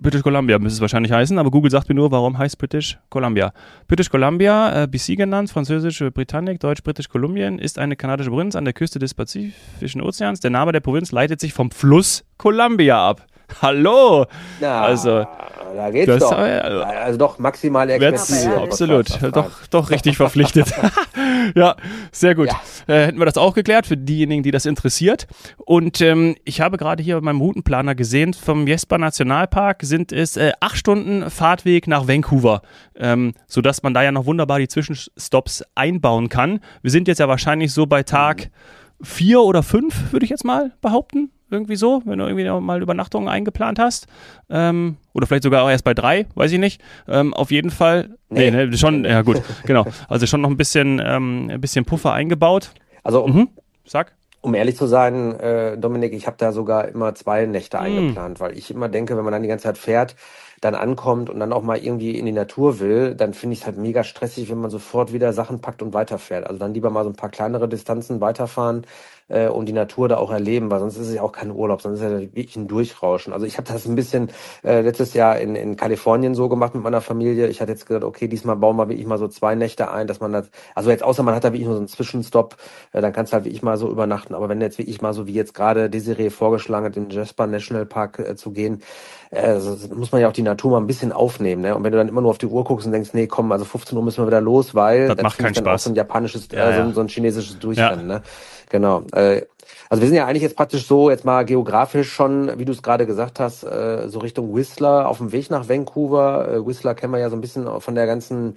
British 0.00 0.22
Columbia 0.22 0.58
müsste 0.60 0.76
es 0.76 0.80
wahrscheinlich 0.80 1.10
heißen, 1.10 1.38
aber 1.38 1.50
Google 1.50 1.72
sagt 1.72 1.88
mir 1.88 1.94
nur, 1.96 2.12
warum 2.12 2.38
heißt 2.38 2.56
British 2.56 2.98
Columbia. 3.10 3.52
British 3.88 4.08
Columbia, 4.08 4.84
äh, 4.84 4.86
BC 4.86 5.16
genannt, 5.16 5.50
französische 5.50 6.12
Britannik, 6.12 6.60
deutsch 6.60 6.84
British 6.84 7.08
Kolumbien, 7.08 7.58
ist 7.58 7.80
eine 7.80 7.96
kanadische 7.96 8.30
Provinz 8.30 8.54
an 8.54 8.64
der 8.64 8.74
Küste 8.74 9.00
des 9.00 9.14
Pazifischen 9.14 10.00
Ozeans. 10.00 10.38
Der 10.38 10.50
Name 10.50 10.70
der 10.70 10.80
Provinz 10.80 11.10
leitet 11.10 11.40
sich 11.40 11.52
vom 11.52 11.72
Fluss 11.72 12.24
Columbia 12.36 13.08
ab. 13.08 13.26
Hallo! 13.60 14.26
Ja, 14.60 14.82
also, 14.82 15.26
da 15.74 15.90
geht's 15.90 16.06
das, 16.06 16.18
doch. 16.18 16.32
Also 16.32 17.18
doch 17.18 17.38
maximale 17.38 17.94
Expertise. 17.94 18.56
Absolut, 18.56 19.06
doch, 19.32 19.50
doch 19.70 19.90
richtig 19.90 20.16
verpflichtet. 20.16 20.72
ja, 21.54 21.76
sehr 22.12 22.34
gut. 22.34 22.48
Ja. 22.48 22.94
Äh, 22.94 23.06
hätten 23.06 23.18
wir 23.18 23.26
das 23.26 23.36
auch 23.36 23.54
geklärt 23.54 23.86
für 23.86 23.96
diejenigen, 23.96 24.42
die 24.42 24.50
das 24.50 24.66
interessiert. 24.66 25.26
Und 25.58 26.00
ähm, 26.00 26.36
ich 26.44 26.60
habe 26.60 26.76
gerade 26.76 27.02
hier 27.02 27.16
bei 27.16 27.20
meinem 27.20 27.40
Routenplaner 27.40 27.94
gesehen, 27.94 28.34
vom 28.34 28.66
Jesper 28.66 28.98
Nationalpark 28.98 29.82
sind 29.82 30.12
es 30.12 30.36
äh, 30.36 30.52
acht 30.60 30.76
Stunden 30.76 31.30
Fahrtweg 31.30 31.86
nach 31.86 32.08
Vancouver, 32.08 32.62
ähm, 32.96 33.34
sodass 33.46 33.82
man 33.82 33.94
da 33.94 34.02
ja 34.02 34.12
noch 34.12 34.26
wunderbar 34.26 34.58
die 34.58 34.68
Zwischenstops 34.68 35.64
einbauen 35.74 36.28
kann. 36.28 36.60
Wir 36.82 36.90
sind 36.90 37.08
jetzt 37.08 37.18
ja 37.18 37.28
wahrscheinlich 37.28 37.72
so 37.72 37.86
bei 37.86 38.02
Tag 38.02 38.50
mhm. 38.98 39.04
vier 39.04 39.40
oder 39.42 39.62
fünf, 39.62 40.12
würde 40.12 40.24
ich 40.24 40.30
jetzt 40.30 40.44
mal 40.44 40.72
behaupten 40.80 41.30
irgendwie 41.50 41.76
so, 41.76 42.02
wenn 42.04 42.18
du 42.18 42.26
irgendwie 42.26 42.48
mal 42.64 42.82
Übernachtungen 42.82 43.28
eingeplant 43.28 43.78
hast. 43.78 44.06
Ähm, 44.50 44.96
oder 45.14 45.26
vielleicht 45.26 45.42
sogar 45.42 45.64
auch 45.64 45.70
erst 45.70 45.84
bei 45.84 45.94
drei, 45.94 46.26
weiß 46.34 46.52
ich 46.52 46.58
nicht. 46.58 46.80
Ähm, 47.06 47.34
auf 47.34 47.50
jeden 47.50 47.70
Fall. 47.70 48.16
Nee, 48.28 48.50
nee, 48.50 48.66
nee 48.66 48.76
schon, 48.76 49.04
ja 49.04 49.22
gut, 49.22 49.42
genau. 49.64 49.86
Also 50.08 50.26
schon 50.26 50.40
noch 50.40 50.50
ein 50.50 50.56
bisschen, 50.56 51.00
ähm, 51.04 51.50
ein 51.50 51.60
bisschen 51.60 51.84
Puffer 51.84 52.12
eingebaut. 52.12 52.70
Also, 53.02 53.26
mhm. 53.26 53.48
sag. 53.84 54.14
Um 54.40 54.54
ehrlich 54.54 54.76
zu 54.76 54.86
sein, 54.86 55.38
äh, 55.40 55.76
Dominik, 55.76 56.12
ich 56.12 56.26
habe 56.26 56.36
da 56.38 56.52
sogar 56.52 56.88
immer 56.88 57.14
zwei 57.14 57.44
Nächte 57.46 57.78
mhm. 57.78 57.82
eingeplant, 57.82 58.40
weil 58.40 58.56
ich 58.56 58.70
immer 58.70 58.88
denke, 58.88 59.16
wenn 59.16 59.24
man 59.24 59.32
dann 59.32 59.42
die 59.42 59.48
ganze 59.48 59.64
Zeit 59.64 59.78
fährt, 59.78 60.14
dann 60.60 60.74
ankommt 60.74 61.30
und 61.30 61.40
dann 61.40 61.52
auch 61.52 61.62
mal 61.62 61.78
irgendwie 61.78 62.18
in 62.18 62.26
die 62.26 62.32
Natur 62.32 62.80
will, 62.80 63.14
dann 63.14 63.34
finde 63.34 63.54
ich 63.54 63.60
es 63.60 63.66
halt 63.66 63.78
mega 63.78 64.04
stressig, 64.04 64.50
wenn 64.50 64.58
man 64.58 64.70
sofort 64.70 65.12
wieder 65.12 65.32
Sachen 65.32 65.60
packt 65.60 65.82
und 65.82 65.94
weiterfährt. 65.94 66.46
Also 66.46 66.58
dann 66.58 66.74
lieber 66.74 66.90
mal 66.90 67.04
so 67.04 67.10
ein 67.10 67.16
paar 67.16 67.30
kleinere 67.30 67.68
Distanzen 67.68 68.20
weiterfahren 68.20 68.84
äh, 69.28 69.48
und 69.48 69.66
die 69.66 69.72
Natur 69.72 70.08
da 70.08 70.16
auch 70.16 70.30
erleben, 70.30 70.70
weil 70.70 70.80
sonst 70.80 70.96
ist 70.96 71.08
es 71.08 71.14
ja 71.14 71.22
auch 71.22 71.32
kein 71.32 71.50
Urlaub, 71.50 71.82
sonst 71.82 72.00
ist 72.00 72.04
es 72.04 72.12
ja 72.12 72.20
wirklich 72.20 72.56
ein 72.56 72.68
Durchrauschen. 72.68 73.32
Also 73.32 73.46
ich 73.46 73.58
habe 73.58 73.70
das 73.70 73.86
ein 73.86 73.94
bisschen 73.94 74.30
äh, 74.64 74.80
letztes 74.80 75.14
Jahr 75.14 75.38
in, 75.38 75.54
in 75.54 75.76
Kalifornien 75.76 76.34
so 76.34 76.48
gemacht 76.48 76.74
mit 76.74 76.82
meiner 76.82 77.00
Familie. 77.00 77.48
Ich 77.48 77.60
hatte 77.60 77.72
jetzt 77.72 77.86
gesagt, 77.86 78.04
okay, 78.04 78.28
diesmal 78.28 78.56
bauen 78.56 78.76
wir 78.76 78.88
wirklich 78.88 79.06
mal 79.06 79.18
so 79.18 79.28
zwei 79.28 79.54
Nächte 79.54 79.90
ein, 79.90 80.06
dass 80.06 80.20
man 80.20 80.32
das, 80.32 80.50
also 80.74 80.90
jetzt 80.90 81.02
außer 81.02 81.22
man 81.22 81.34
hat 81.34 81.44
da 81.44 81.52
wirklich 81.52 81.66
nur 81.66 81.74
so 81.74 81.80
einen 81.80 81.88
Zwischenstopp, 81.88 82.56
äh, 82.92 83.00
dann 83.00 83.12
kannst 83.12 83.32
du 83.32 83.34
halt 83.34 83.44
wirklich 83.44 83.62
mal 83.62 83.76
so 83.76 83.90
übernachten. 83.90 84.34
Aber 84.34 84.48
wenn 84.48 84.60
jetzt 84.60 84.78
wirklich 84.78 85.00
mal 85.02 85.12
so 85.12 85.26
wie 85.26 85.34
jetzt 85.34 85.54
gerade 85.54 85.90
Desiree 85.90 86.30
vorgeschlagen 86.30 86.86
hat, 86.86 86.96
in 86.96 87.10
Jasper 87.10 87.46
National 87.46 87.86
Park 87.86 88.18
äh, 88.18 88.36
zu 88.36 88.50
gehen, 88.50 88.82
äh, 89.30 89.40
also 89.40 89.76
muss 89.94 90.12
man 90.12 90.20
ja 90.20 90.28
auch 90.28 90.32
die 90.32 90.42
Natur 90.42 90.72
mal 90.72 90.78
ein 90.78 90.86
bisschen 90.86 91.12
aufnehmen. 91.12 91.62
Ne? 91.62 91.74
Und 91.74 91.84
wenn 91.84 91.92
du 91.92 91.98
dann 91.98 92.08
immer 92.08 92.20
nur 92.20 92.30
auf 92.30 92.38
die 92.38 92.46
Uhr 92.46 92.64
guckst 92.64 92.86
und 92.86 92.92
denkst, 92.92 93.10
nee, 93.12 93.26
komm, 93.26 93.52
also 93.52 93.64
15 93.64 93.96
Uhr 93.96 94.04
müssen 94.04 94.22
wir 94.22 94.26
wieder 94.26 94.40
los, 94.40 94.74
weil 94.74 95.08
das 95.08 95.22
macht 95.22 95.38
keinen 95.38 95.54
dann 95.54 95.64
Spaß. 95.64 95.80
auch 95.80 95.84
so 95.84 95.90
ein 95.90 95.96
japanisches, 95.96 96.48
ja, 96.52 96.70
äh, 96.70 96.84
so, 96.84 96.92
so, 96.92 97.00
ein 97.00 97.08
chinesisches 97.08 97.58
Durchrennen. 97.58 98.08
Ja. 98.08 98.16
Ne? 98.16 98.22
Genau. 98.70 99.02
Äh, 99.12 99.42
also 99.88 100.02
wir 100.02 100.08
sind 100.08 100.16
ja 100.16 100.26
eigentlich 100.26 100.42
jetzt 100.42 100.56
praktisch 100.56 100.86
so, 100.86 101.10
jetzt 101.10 101.24
mal 101.24 101.44
geografisch 101.44 102.12
schon, 102.12 102.58
wie 102.58 102.64
du 102.64 102.72
es 102.72 102.82
gerade 102.82 103.06
gesagt 103.06 103.40
hast, 103.40 103.64
äh, 103.64 104.08
so 104.08 104.18
Richtung 104.18 104.54
Whistler 104.54 105.08
auf 105.08 105.18
dem 105.18 105.32
Weg 105.32 105.50
nach 105.50 105.68
Vancouver. 105.68 106.48
Äh, 106.48 106.66
Whistler 106.66 106.94
kennen 106.94 107.12
wir 107.12 107.20
ja 107.20 107.30
so 107.30 107.36
ein 107.36 107.40
bisschen 107.40 107.80
von 107.80 107.94
der 107.94 108.06
ganzen 108.06 108.56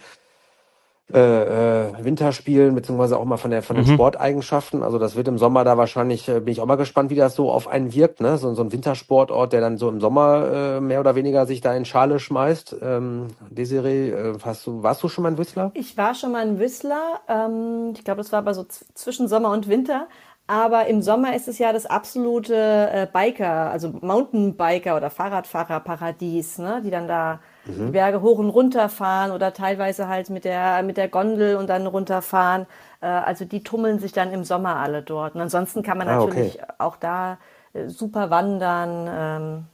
äh, 1.14 1.90
äh, 1.90 2.06
Winterspielen, 2.06 2.74
beziehungsweise 2.74 3.18
auch 3.18 3.26
mal 3.26 3.36
von 3.36 3.52
der 3.52 3.64
von 3.64 3.76
den 3.76 3.86
mhm. 3.86 3.94
Sporteigenschaften. 3.94 4.82
Also 4.82 4.98
das 4.98 5.16
wird 5.18 5.28
im 5.28 5.38
Sommer 5.38 5.66
da 5.66 5.78
wahrscheinlich, 5.78 6.30
äh, 6.30 6.40
bin 6.40 6.54
ich 6.54 6.62
auch 6.62 6.66
mal 6.66 6.76
gespannt, 6.76 7.10
wie 7.10 7.16
das 7.16 7.36
so 7.36 7.52
auf 7.52 7.68
einen 7.68 7.94
wirkt, 7.94 8.22
ne? 8.22 8.38
So, 8.38 8.54
so 8.54 8.64
ein 8.64 8.72
Wintersportort, 8.72 9.52
der 9.52 9.60
dann 9.60 9.78
so 9.78 9.90
im 9.90 10.00
Sommer 10.00 10.78
äh, 10.78 10.80
mehr 10.80 11.02
oder 11.02 11.16
weniger 11.16 11.46
sich 11.46 11.60
da 11.60 11.74
in 11.74 11.84
Schale 11.84 12.20
schmeißt. 12.20 12.78
Ähm, 12.82 13.28
Desiree, 13.50 14.10
äh, 14.10 14.38
hast 14.44 14.66
du, 14.66 14.84
warst 14.84 15.04
du 15.04 15.10
schon 15.10 15.24
mal 15.24 15.32
in 15.34 15.38
Whistler? 15.38 15.72
Ich 15.74 15.98
war 15.98 16.16
schon 16.16 16.32
mal 16.32 16.48
in 16.48 16.60
Whistler. 16.60 17.20
Ähm, 17.28 17.92
ich 17.94 18.06
glaube, 18.06 18.20
das 18.20 18.32
war 18.32 18.40
aber 18.40 18.54
so 18.54 18.66
zwischen 18.94 19.28
Sommer 19.28 19.52
und 19.52 19.68
Winter. 19.68 20.08
Aber 20.48 20.88
im 20.88 21.02
Sommer 21.02 21.36
ist 21.36 21.48
es 21.48 21.60
ja 21.60 21.74
das 21.74 21.86
absolute 21.86 22.56
äh, 22.56 23.08
Biker, 23.12 23.70
also 23.72 23.94
Mountainbiker 24.02 24.98
oder 24.98 25.10
Fahrradfahrerparadies, 25.10 26.58
ne? 26.58 26.82
die 26.84 26.90
dann 26.90 27.08
da 27.08 27.40
mhm. 27.66 27.88
die 27.88 27.92
Berge 27.92 28.22
hoch 28.22 28.40
und 28.40 28.50
runter 28.50 28.90
fahren 28.90 29.32
oder 29.32 29.54
teilweise 29.54 30.08
halt 30.08 30.30
mit 30.30 30.46
der, 30.46 30.84
mit 30.84 30.98
der 30.98 31.08
Gondel 31.08 31.56
und 31.56 31.68
dann 31.70 31.88
runterfahren. 31.88 32.66
Äh, 33.02 33.08
also 33.08 33.46
die 33.46 33.64
tummeln 33.64 34.00
sich 34.00 34.12
dann 34.12 34.32
im 34.32 34.44
Sommer 34.44 34.78
alle 34.78 35.02
dort. 35.02 35.36
Und 35.36 35.42
ansonsten 35.42 35.84
kann 35.84 35.98
man 35.98 36.08
ah, 36.08 36.18
natürlich 36.18 36.62
okay. 36.62 36.74
auch 36.78 36.98
da 36.98 37.38
äh, 37.74 37.88
super 37.88 38.30
wandern, 38.30 39.10
ähm, 39.12 39.66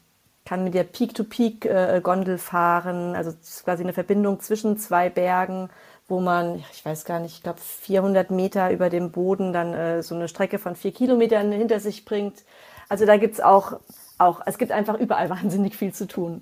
kann 0.46 0.64
mit 0.64 0.74
der 0.74 0.84
Peak-to-Peak-Gondel 0.86 2.36
äh, 2.36 2.38
fahren. 2.38 3.16
Also 3.16 3.34
quasi 3.64 3.84
eine 3.84 3.94
Verbindung 3.94 4.40
zwischen 4.40 4.78
zwei 4.78 5.10
Bergen 5.10 5.70
wo 6.08 6.22
man, 6.22 6.64
ich 6.72 6.86
weiß 6.86 7.06
gar 7.06 7.20
nicht, 7.20 7.36
ich 7.36 7.44
glaube 7.44 7.60
400 7.60 8.32
Meter 8.32 8.72
über 8.72 8.90
dem 8.90 9.12
Boden 9.12 9.52
dann 9.52 9.74
äh, 9.74 10.04
so 10.04 10.16
eine 10.16 10.28
Strecke 10.28 10.58
von 10.58 10.76
vier 10.76 10.92
Kilometern 10.92 11.52
hinter 11.52 11.80
sich 11.80 12.06
bringt. 12.06 12.44
Also 12.90 13.06
da 13.06 13.18
gibt's 13.18 13.42
auch, 13.42 13.80
auch, 14.18 14.42
es 14.46 14.58
gibt 14.58 14.72
einfach 14.72 14.98
überall 14.98 15.30
wahnsinnig 15.30 15.76
viel 15.76 15.94
zu 15.94 16.08
tun. 16.08 16.42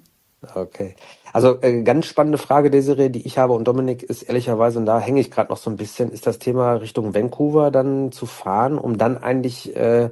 Okay. 0.53 0.95
Also 1.33 1.57
äh, 1.61 1.83
ganz 1.83 2.05
spannende 2.05 2.37
Frage, 2.37 2.69
Desiree, 2.71 3.09
die 3.09 3.25
ich 3.25 3.37
habe 3.37 3.53
und 3.53 3.67
Dominik 3.67 4.03
ist 4.03 4.23
ehrlicherweise, 4.23 4.79
und 4.79 4.85
da 4.85 4.99
hänge 4.99 5.19
ich 5.19 5.31
gerade 5.31 5.49
noch 5.49 5.57
so 5.57 5.69
ein 5.69 5.75
bisschen, 5.75 6.11
ist 6.11 6.27
das 6.27 6.39
Thema 6.39 6.75
Richtung 6.75 7.13
Vancouver 7.13 7.71
dann 7.71 8.11
zu 8.11 8.25
fahren, 8.25 8.77
um 8.77 8.97
dann 8.97 9.17
eigentlich 9.17 9.75
äh, 9.75 10.11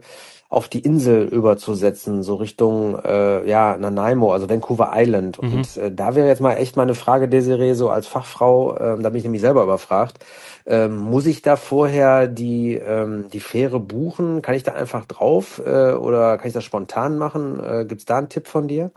auf 0.53 0.67
die 0.69 0.81
Insel 0.81 1.23
überzusetzen, 1.25 2.21
so 2.21 2.35
Richtung 2.35 2.99
äh, 3.03 3.47
ja 3.49 3.75
Nanaimo, 3.75 4.33
also 4.33 4.49
Vancouver 4.49 4.91
Island. 4.93 5.41
Mhm. 5.41 5.53
Und 5.53 5.77
äh, 5.77 5.91
da 5.91 6.13
wäre 6.13 6.27
jetzt 6.27 6.41
mal 6.41 6.53
echt 6.53 6.77
meine 6.77 6.93
Frage, 6.93 7.27
Desiree, 7.27 7.73
so 7.73 7.89
als 7.89 8.05
Fachfrau, 8.05 8.75
äh, 8.75 9.01
da 9.01 9.09
bin 9.09 9.15
ich 9.15 9.23
nämlich 9.23 9.41
selber 9.41 9.63
überfragt. 9.63 10.19
Ähm, 10.65 10.97
muss 10.97 11.25
ich 11.25 11.41
da 11.41 11.55
vorher 11.55 12.27
die 12.27 12.75
ähm, 12.75 13.25
die 13.33 13.39
Fähre 13.39 13.79
buchen? 13.79 14.41
Kann 14.43 14.55
ich 14.55 14.63
da 14.63 14.73
einfach 14.73 15.05
drauf 15.05 15.59
äh, 15.65 15.93
oder 15.93 16.37
kann 16.37 16.47
ich 16.47 16.53
das 16.53 16.63
spontan 16.63 17.17
machen? 17.17 17.59
Äh, 17.59 17.85
Gibt 17.85 18.01
es 18.01 18.05
da 18.05 18.19
einen 18.19 18.29
Tipp 18.29 18.47
von 18.47 18.67
dir? 18.67 18.91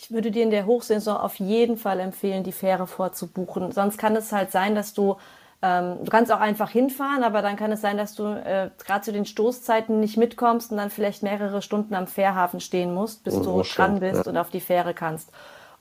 Ich 0.00 0.10
würde 0.10 0.30
dir 0.30 0.44
in 0.44 0.50
der 0.50 0.64
Hochsaison 0.64 1.16
auf 1.16 1.34
jeden 1.36 1.76
Fall 1.76 2.00
empfehlen, 2.00 2.44
die 2.44 2.52
Fähre 2.52 2.86
vorzubuchen. 2.86 3.72
Sonst 3.72 3.98
kann 3.98 4.16
es 4.16 4.32
halt 4.32 4.52
sein, 4.52 4.74
dass 4.74 4.94
du 4.94 5.16
ähm, 5.60 6.04
du 6.04 6.10
kannst 6.10 6.30
auch 6.30 6.38
einfach 6.38 6.70
hinfahren, 6.70 7.24
aber 7.24 7.42
dann 7.42 7.56
kann 7.56 7.72
es 7.72 7.80
sein, 7.80 7.96
dass 7.96 8.14
du 8.14 8.26
äh, 8.26 8.70
gerade 8.78 9.00
zu 9.00 9.12
den 9.12 9.26
Stoßzeiten 9.26 9.98
nicht 9.98 10.16
mitkommst 10.16 10.70
und 10.70 10.76
dann 10.76 10.90
vielleicht 10.90 11.24
mehrere 11.24 11.62
Stunden 11.62 11.94
am 11.94 12.06
Fährhafen 12.06 12.60
stehen 12.60 12.94
musst, 12.94 13.24
bis 13.24 13.34
oh, 13.34 13.42
du 13.42 13.62
dran 13.62 13.98
bist 13.98 14.24
ja. 14.24 14.30
und 14.30 14.36
auf 14.36 14.50
die 14.50 14.60
Fähre 14.60 14.94
kannst. 14.94 15.32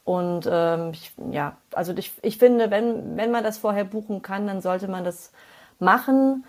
Und 0.03 0.49
ähm, 0.51 0.91
ich, 0.93 1.11
ja, 1.31 1.57
also 1.73 1.93
ich, 1.95 2.11
ich 2.23 2.39
finde, 2.39 2.71
wenn, 2.71 3.17
wenn 3.17 3.29
man 3.29 3.43
das 3.43 3.59
vorher 3.59 3.83
buchen 3.83 4.23
kann, 4.23 4.47
dann 4.47 4.61
sollte 4.61 4.87
man 4.87 5.03
das 5.03 5.31
machen, 5.79 6.43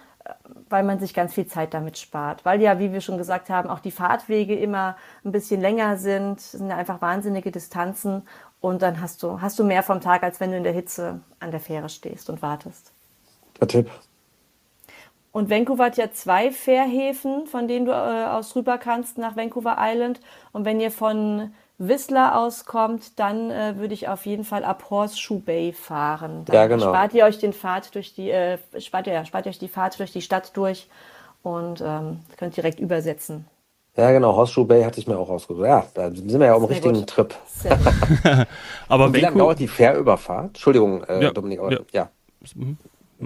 weil 0.69 0.83
man 0.85 0.99
sich 0.99 1.15
ganz 1.15 1.35
viel 1.35 1.47
Zeit 1.47 1.75
damit 1.75 1.99
spart. 1.99 2.45
Weil 2.45 2.61
ja, 2.61 2.79
wie 2.79 2.93
wir 2.93 3.01
schon 3.01 3.19
gesagt 3.19 3.51
haben, 3.51 3.69
auch 3.69 3.81
die 3.81 3.91
Fahrtwege 3.91 4.57
immer 4.57 4.97
ein 5.25 5.33
bisschen 5.33 5.61
länger 5.61 5.97
sind, 5.97 6.41
sind 6.41 6.71
einfach 6.71 7.01
wahnsinnige 7.01 7.51
Distanzen 7.51 8.23
und 8.61 8.83
dann 8.83 9.01
hast 9.01 9.23
du, 9.23 9.41
hast 9.41 9.59
du 9.59 9.65
mehr 9.65 9.83
vom 9.83 10.01
Tag, 10.01 10.23
als 10.23 10.41
wenn 10.41 10.51
du 10.51 10.57
in 10.57 10.65
der 10.65 10.73
Hitze 10.73 11.21
an 11.41 11.51
der 11.51 11.61
Fähre 11.61 11.89
stehst 11.89 12.29
und 12.31 12.43
wartest. 12.43 12.93
Der 13.61 13.69
Tipp. 13.69 13.91
Und 15.31 15.51
Vancouver 15.51 15.85
hat 15.85 15.97
ja 15.97 16.11
zwei 16.11 16.51
Fährhäfen, 16.51 17.47
von 17.47 17.69
denen 17.69 17.87
du 17.87 17.93
äh, 17.93 18.27
aus 18.27 18.57
rüber 18.57 18.79
kannst 18.79 19.19
nach 19.19 19.37
Vancouver 19.37 19.77
Island. 19.79 20.21
Und 20.53 20.65
wenn 20.65 20.81
ihr 20.81 20.91
von 20.91 21.53
Whistler 21.79 22.37
auskommt, 22.37 23.19
dann 23.21 23.51
äh, 23.51 23.79
würde 23.79 23.95
ich 23.95 24.09
auf 24.09 24.27
jeden 24.27 24.45
Fall 24.45 24.64
ab 24.64 24.87
Horseshoe 24.91 25.38
Bay 25.38 25.73
fahren. 25.73 26.45
Dann 26.45 26.55
ja, 26.55 26.67
genau. 26.67 26.88
spart 26.88 27.14
ihr 27.14 27.25
euch 27.25 27.38
den 27.38 27.53
Fahrt 27.53 27.95
durch 27.95 28.14
die, 28.14 28.31
äh, 28.31 28.59
spart 28.81 29.07
ihr, 29.07 29.25
spart 29.25 29.47
ihr 29.47 29.51
euch 29.51 29.61
die 29.61 29.69
Fahrt 29.69 29.99
durch 29.99 30.12
die 30.12 30.23
Stadt 30.23 30.57
durch 30.57 30.88
und 31.43 31.81
ähm, 31.81 32.21
könnt 32.37 32.57
direkt 32.57 32.81
übersetzen. 32.81 33.47
Ja, 33.97 34.12
genau, 34.12 34.35
Horseshoe 34.35 34.64
Bay 34.64 34.83
hatte 34.83 35.01
ich 35.01 35.07
mir 35.07 35.19
auch 35.19 35.29
ausgesucht. 35.29 35.67
Ja, 35.67 35.87
da 35.95 36.11
sind 36.11 36.38
wir 36.38 36.47
ja 36.47 36.55
auf 36.55 36.62
dem 36.62 36.69
richtigen 36.69 36.95
gut. 36.95 37.07
Trip. 37.09 37.35
aber 38.88 39.12
wie 39.12 39.21
lange 39.21 39.38
dauert 39.38 39.59
die 39.59 39.69
Fährüberfahrt? 39.69 40.49
Entschuldigung, 40.49 41.05
äh, 41.05 41.23
ja, 41.23 41.31
Dominik, 41.31 41.61
aber, 41.61 41.73
ja. 41.73 41.79
ja. 41.93 42.11
Mhm. 42.55 42.77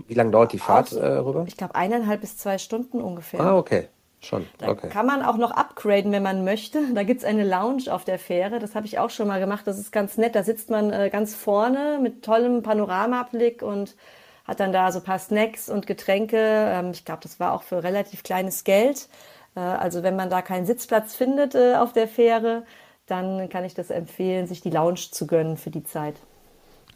Wie 0.08 0.14
lange 0.14 0.30
dauert 0.30 0.52
die 0.52 0.58
Fahrt 0.58 0.92
äh, 0.92 1.04
rüber? 1.04 1.44
Ich 1.46 1.56
glaube 1.56 1.74
eineinhalb 1.74 2.22
bis 2.22 2.38
zwei 2.38 2.56
Stunden 2.56 3.02
ungefähr. 3.02 3.40
Ah, 3.40 3.56
okay. 3.56 3.88
Schon. 4.22 4.46
Da 4.58 4.68
okay. 4.68 4.88
kann 4.88 5.04
man 5.04 5.22
auch 5.22 5.36
noch 5.36 5.50
upgraden, 5.50 6.12
wenn 6.12 6.22
man 6.22 6.44
möchte. 6.44 6.80
Da 6.94 7.02
gibt 7.02 7.20
es 7.20 7.26
eine 7.26 7.44
Lounge 7.44 7.92
auf 7.92 8.04
der 8.04 8.18
Fähre. 8.18 8.58
Das 8.58 8.74
habe 8.74 8.86
ich 8.86 8.98
auch 8.98 9.10
schon 9.10 9.28
mal 9.28 9.40
gemacht. 9.40 9.66
Das 9.66 9.78
ist 9.78 9.92
ganz 9.92 10.16
nett. 10.16 10.34
Da 10.34 10.42
sitzt 10.42 10.70
man 10.70 10.92
äh, 10.92 11.10
ganz 11.10 11.34
vorne 11.34 11.98
mit 12.00 12.24
tollem 12.24 12.62
Panoramablick 12.62 13.62
und 13.62 13.96
hat 14.44 14.60
dann 14.60 14.72
da 14.72 14.92
so 14.92 15.00
ein 15.00 15.04
paar 15.04 15.18
Snacks 15.18 15.68
und 15.68 15.86
Getränke. 15.86 16.38
Ähm, 16.38 16.90
ich 16.92 17.04
glaube, 17.04 17.20
das 17.22 17.40
war 17.40 17.52
auch 17.52 17.62
für 17.62 17.82
relativ 17.82 18.22
kleines 18.22 18.64
Geld. 18.64 19.08
Äh, 19.56 19.60
also 19.60 20.02
wenn 20.02 20.16
man 20.16 20.30
da 20.30 20.42
keinen 20.42 20.66
Sitzplatz 20.66 21.14
findet 21.14 21.54
äh, 21.54 21.74
auf 21.74 21.92
der 21.92 22.08
Fähre, 22.08 22.64
dann 23.06 23.48
kann 23.48 23.64
ich 23.64 23.74
das 23.74 23.90
empfehlen, 23.90 24.46
sich 24.46 24.60
die 24.60 24.70
Lounge 24.70 25.10
zu 25.10 25.26
gönnen 25.26 25.56
für 25.56 25.70
die 25.70 25.82
Zeit. 25.82 26.16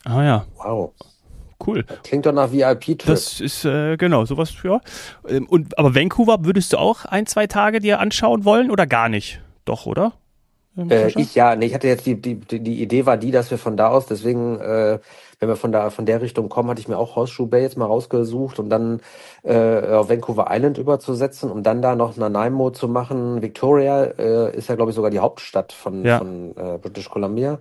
Ah 0.05 0.23
ja. 0.23 0.47
Wow. 0.57 0.93
Cool. 1.67 1.85
Klingt 2.05 2.27
doch 2.27 2.33
nach 2.33 2.53
VIP-Trip. 2.53 3.07
Das 3.07 3.41
ist 3.41 3.65
äh, 3.65 3.97
genau 3.97 4.25
sowas, 4.25 4.53
ja. 4.63 4.81
Ähm, 5.29 5.47
und 5.47 5.79
aber 5.79 5.95
Vancouver 5.95 6.45
würdest 6.45 6.73
du 6.73 6.79
auch 6.79 7.05
ein, 7.05 7.27
zwei 7.27 7.47
Tage 7.47 7.81
dir 7.81 7.99
anschauen 7.99 8.45
wollen 8.45 8.71
oder 8.71 8.87
gar 8.87 9.09
nicht? 9.09 9.41
Doch, 9.65 9.87
oder? 9.87 10.13
Ähm, 10.77 10.91
äh, 10.91 11.09
ich 11.09 11.35
ja, 11.35 11.57
nee, 11.57 11.67
ich 11.67 11.75
hatte 11.75 11.89
jetzt 11.89 12.07
die, 12.07 12.21
die, 12.21 12.39
die 12.39 12.83
Idee 12.83 13.07
war 13.07 13.17
die, 13.17 13.31
dass 13.31 13.51
wir 13.51 13.59
von 13.59 13.77
da 13.77 13.89
aus, 13.89 14.07
deswegen, 14.07 14.61
äh, 14.61 14.99
wenn 15.41 15.49
wir 15.49 15.57
von 15.57 15.73
da 15.73 15.91
von 15.91 16.07
der 16.07 16.21
Richtung 16.21 16.49
kommen, 16.49 16.69
hatte 16.71 16.81
ich 16.81 16.89
mir 16.89 16.99
auch 16.99 17.17
Horseshoe 17.17 17.47
Bay 17.47 17.63
jetzt 17.63 17.77
mal 17.77 17.87
rausgesucht 17.87 18.59
und 18.59 18.69
dann 18.69 19.01
äh, 19.43 19.81
auf 19.89 20.09
Vancouver 20.09 20.47
Island 20.51 20.79
überzusetzen, 20.79 21.51
um 21.51 21.63
dann 21.63 21.83
da 21.83 21.97
noch 21.97 22.17
Nanaimo 22.17 22.71
zu 22.71 22.89
machen. 22.89 23.43
Victoria 23.43 24.05
äh, 24.05 24.57
ist 24.57 24.69
ja, 24.69 24.77
glaube 24.77 24.91
ich, 24.91 24.95
sogar 24.95 25.11
die 25.11 25.21
Hauptstadt 25.21 25.73
von, 25.73 26.05
ja. 26.05 26.19
von 26.19 26.55
äh, 26.57 26.79
British 26.79 27.09
Columbia 27.09 27.59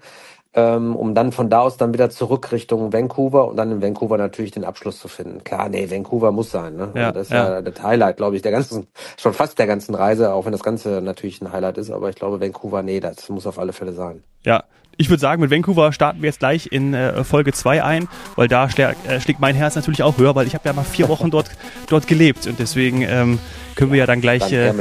ähm, 0.55 0.95
um 0.95 1.13
dann 1.13 1.33
von 1.33 1.49
da 1.49 1.59
aus 1.59 1.75
dann 1.77 1.93
wieder 1.93 2.09
zurück 2.09 2.51
Richtung 2.51 2.93
Vancouver 2.93 3.49
und 3.49 3.57
dann 3.57 3.71
in 3.71 3.81
Vancouver 3.81 4.17
natürlich 4.17 4.51
den 4.51 4.63
Abschluss 4.63 4.99
zu 4.99 5.09
finden. 5.09 5.43
Klar, 5.43 5.67
nee, 5.67 5.91
Vancouver 5.91 6.31
muss 6.31 6.49
sein. 6.49 6.77
Ne? 6.77 6.91
Ja, 6.95 7.07
also 7.07 7.13
das 7.13 7.27
ist 7.27 7.33
ja. 7.33 7.55
ja 7.55 7.61
das 7.61 7.83
Highlight, 7.83 8.17
glaube 8.17 8.37
ich, 8.37 8.41
der 8.41 8.53
ganzen, 8.53 8.87
schon 9.17 9.33
fast 9.33 9.59
der 9.59 9.67
ganzen 9.67 9.95
Reise, 9.95 10.33
auch 10.33 10.45
wenn 10.45 10.53
das 10.53 10.63
Ganze 10.63 11.01
natürlich 11.01 11.41
ein 11.41 11.51
Highlight 11.51 11.77
ist, 11.77 11.91
aber 11.91 12.09
ich 12.09 12.15
glaube, 12.15 12.39
Vancouver, 12.39 12.83
nee, 12.83 13.01
das 13.01 13.27
muss 13.29 13.45
auf 13.45 13.59
alle 13.59 13.73
Fälle 13.73 13.91
sein. 13.91 14.23
Ja, 14.43 14.63
ich 14.97 15.09
würde 15.09 15.19
sagen, 15.19 15.41
mit 15.41 15.51
Vancouver 15.51 15.91
starten 15.91 16.21
wir 16.21 16.29
jetzt 16.29 16.39
gleich 16.39 16.71
in 16.71 16.93
äh, 16.93 17.25
Folge 17.25 17.51
2 17.51 17.83
ein, 17.83 18.07
weil 18.37 18.47
da 18.47 18.69
schlägt, 18.69 19.05
äh, 19.07 19.19
schlägt 19.19 19.41
mein 19.41 19.55
Herz 19.55 19.75
natürlich 19.75 20.03
auch 20.03 20.17
höher, 20.17 20.35
weil 20.35 20.47
ich 20.47 20.53
habe 20.53 20.67
ja 20.67 20.73
mal 20.73 20.83
vier 20.83 21.09
Wochen 21.09 21.31
dort, 21.31 21.49
dort 21.89 22.07
gelebt 22.07 22.47
und 22.47 22.59
deswegen 22.59 23.01
ähm, 23.01 23.39
können 23.75 23.91
wir 23.91 23.99
ja 23.99 24.05
dann 24.05 24.21
gleich 24.21 24.53
äh, 24.53 24.73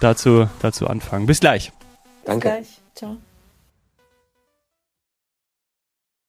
dazu, 0.00 0.46
dazu 0.60 0.86
anfangen. 0.86 1.24
Bis 1.26 1.40
gleich. 1.40 1.72
Danke. 2.26 2.48
Bis 2.48 2.56
gleich. 2.58 2.80
Ciao. 2.94 3.16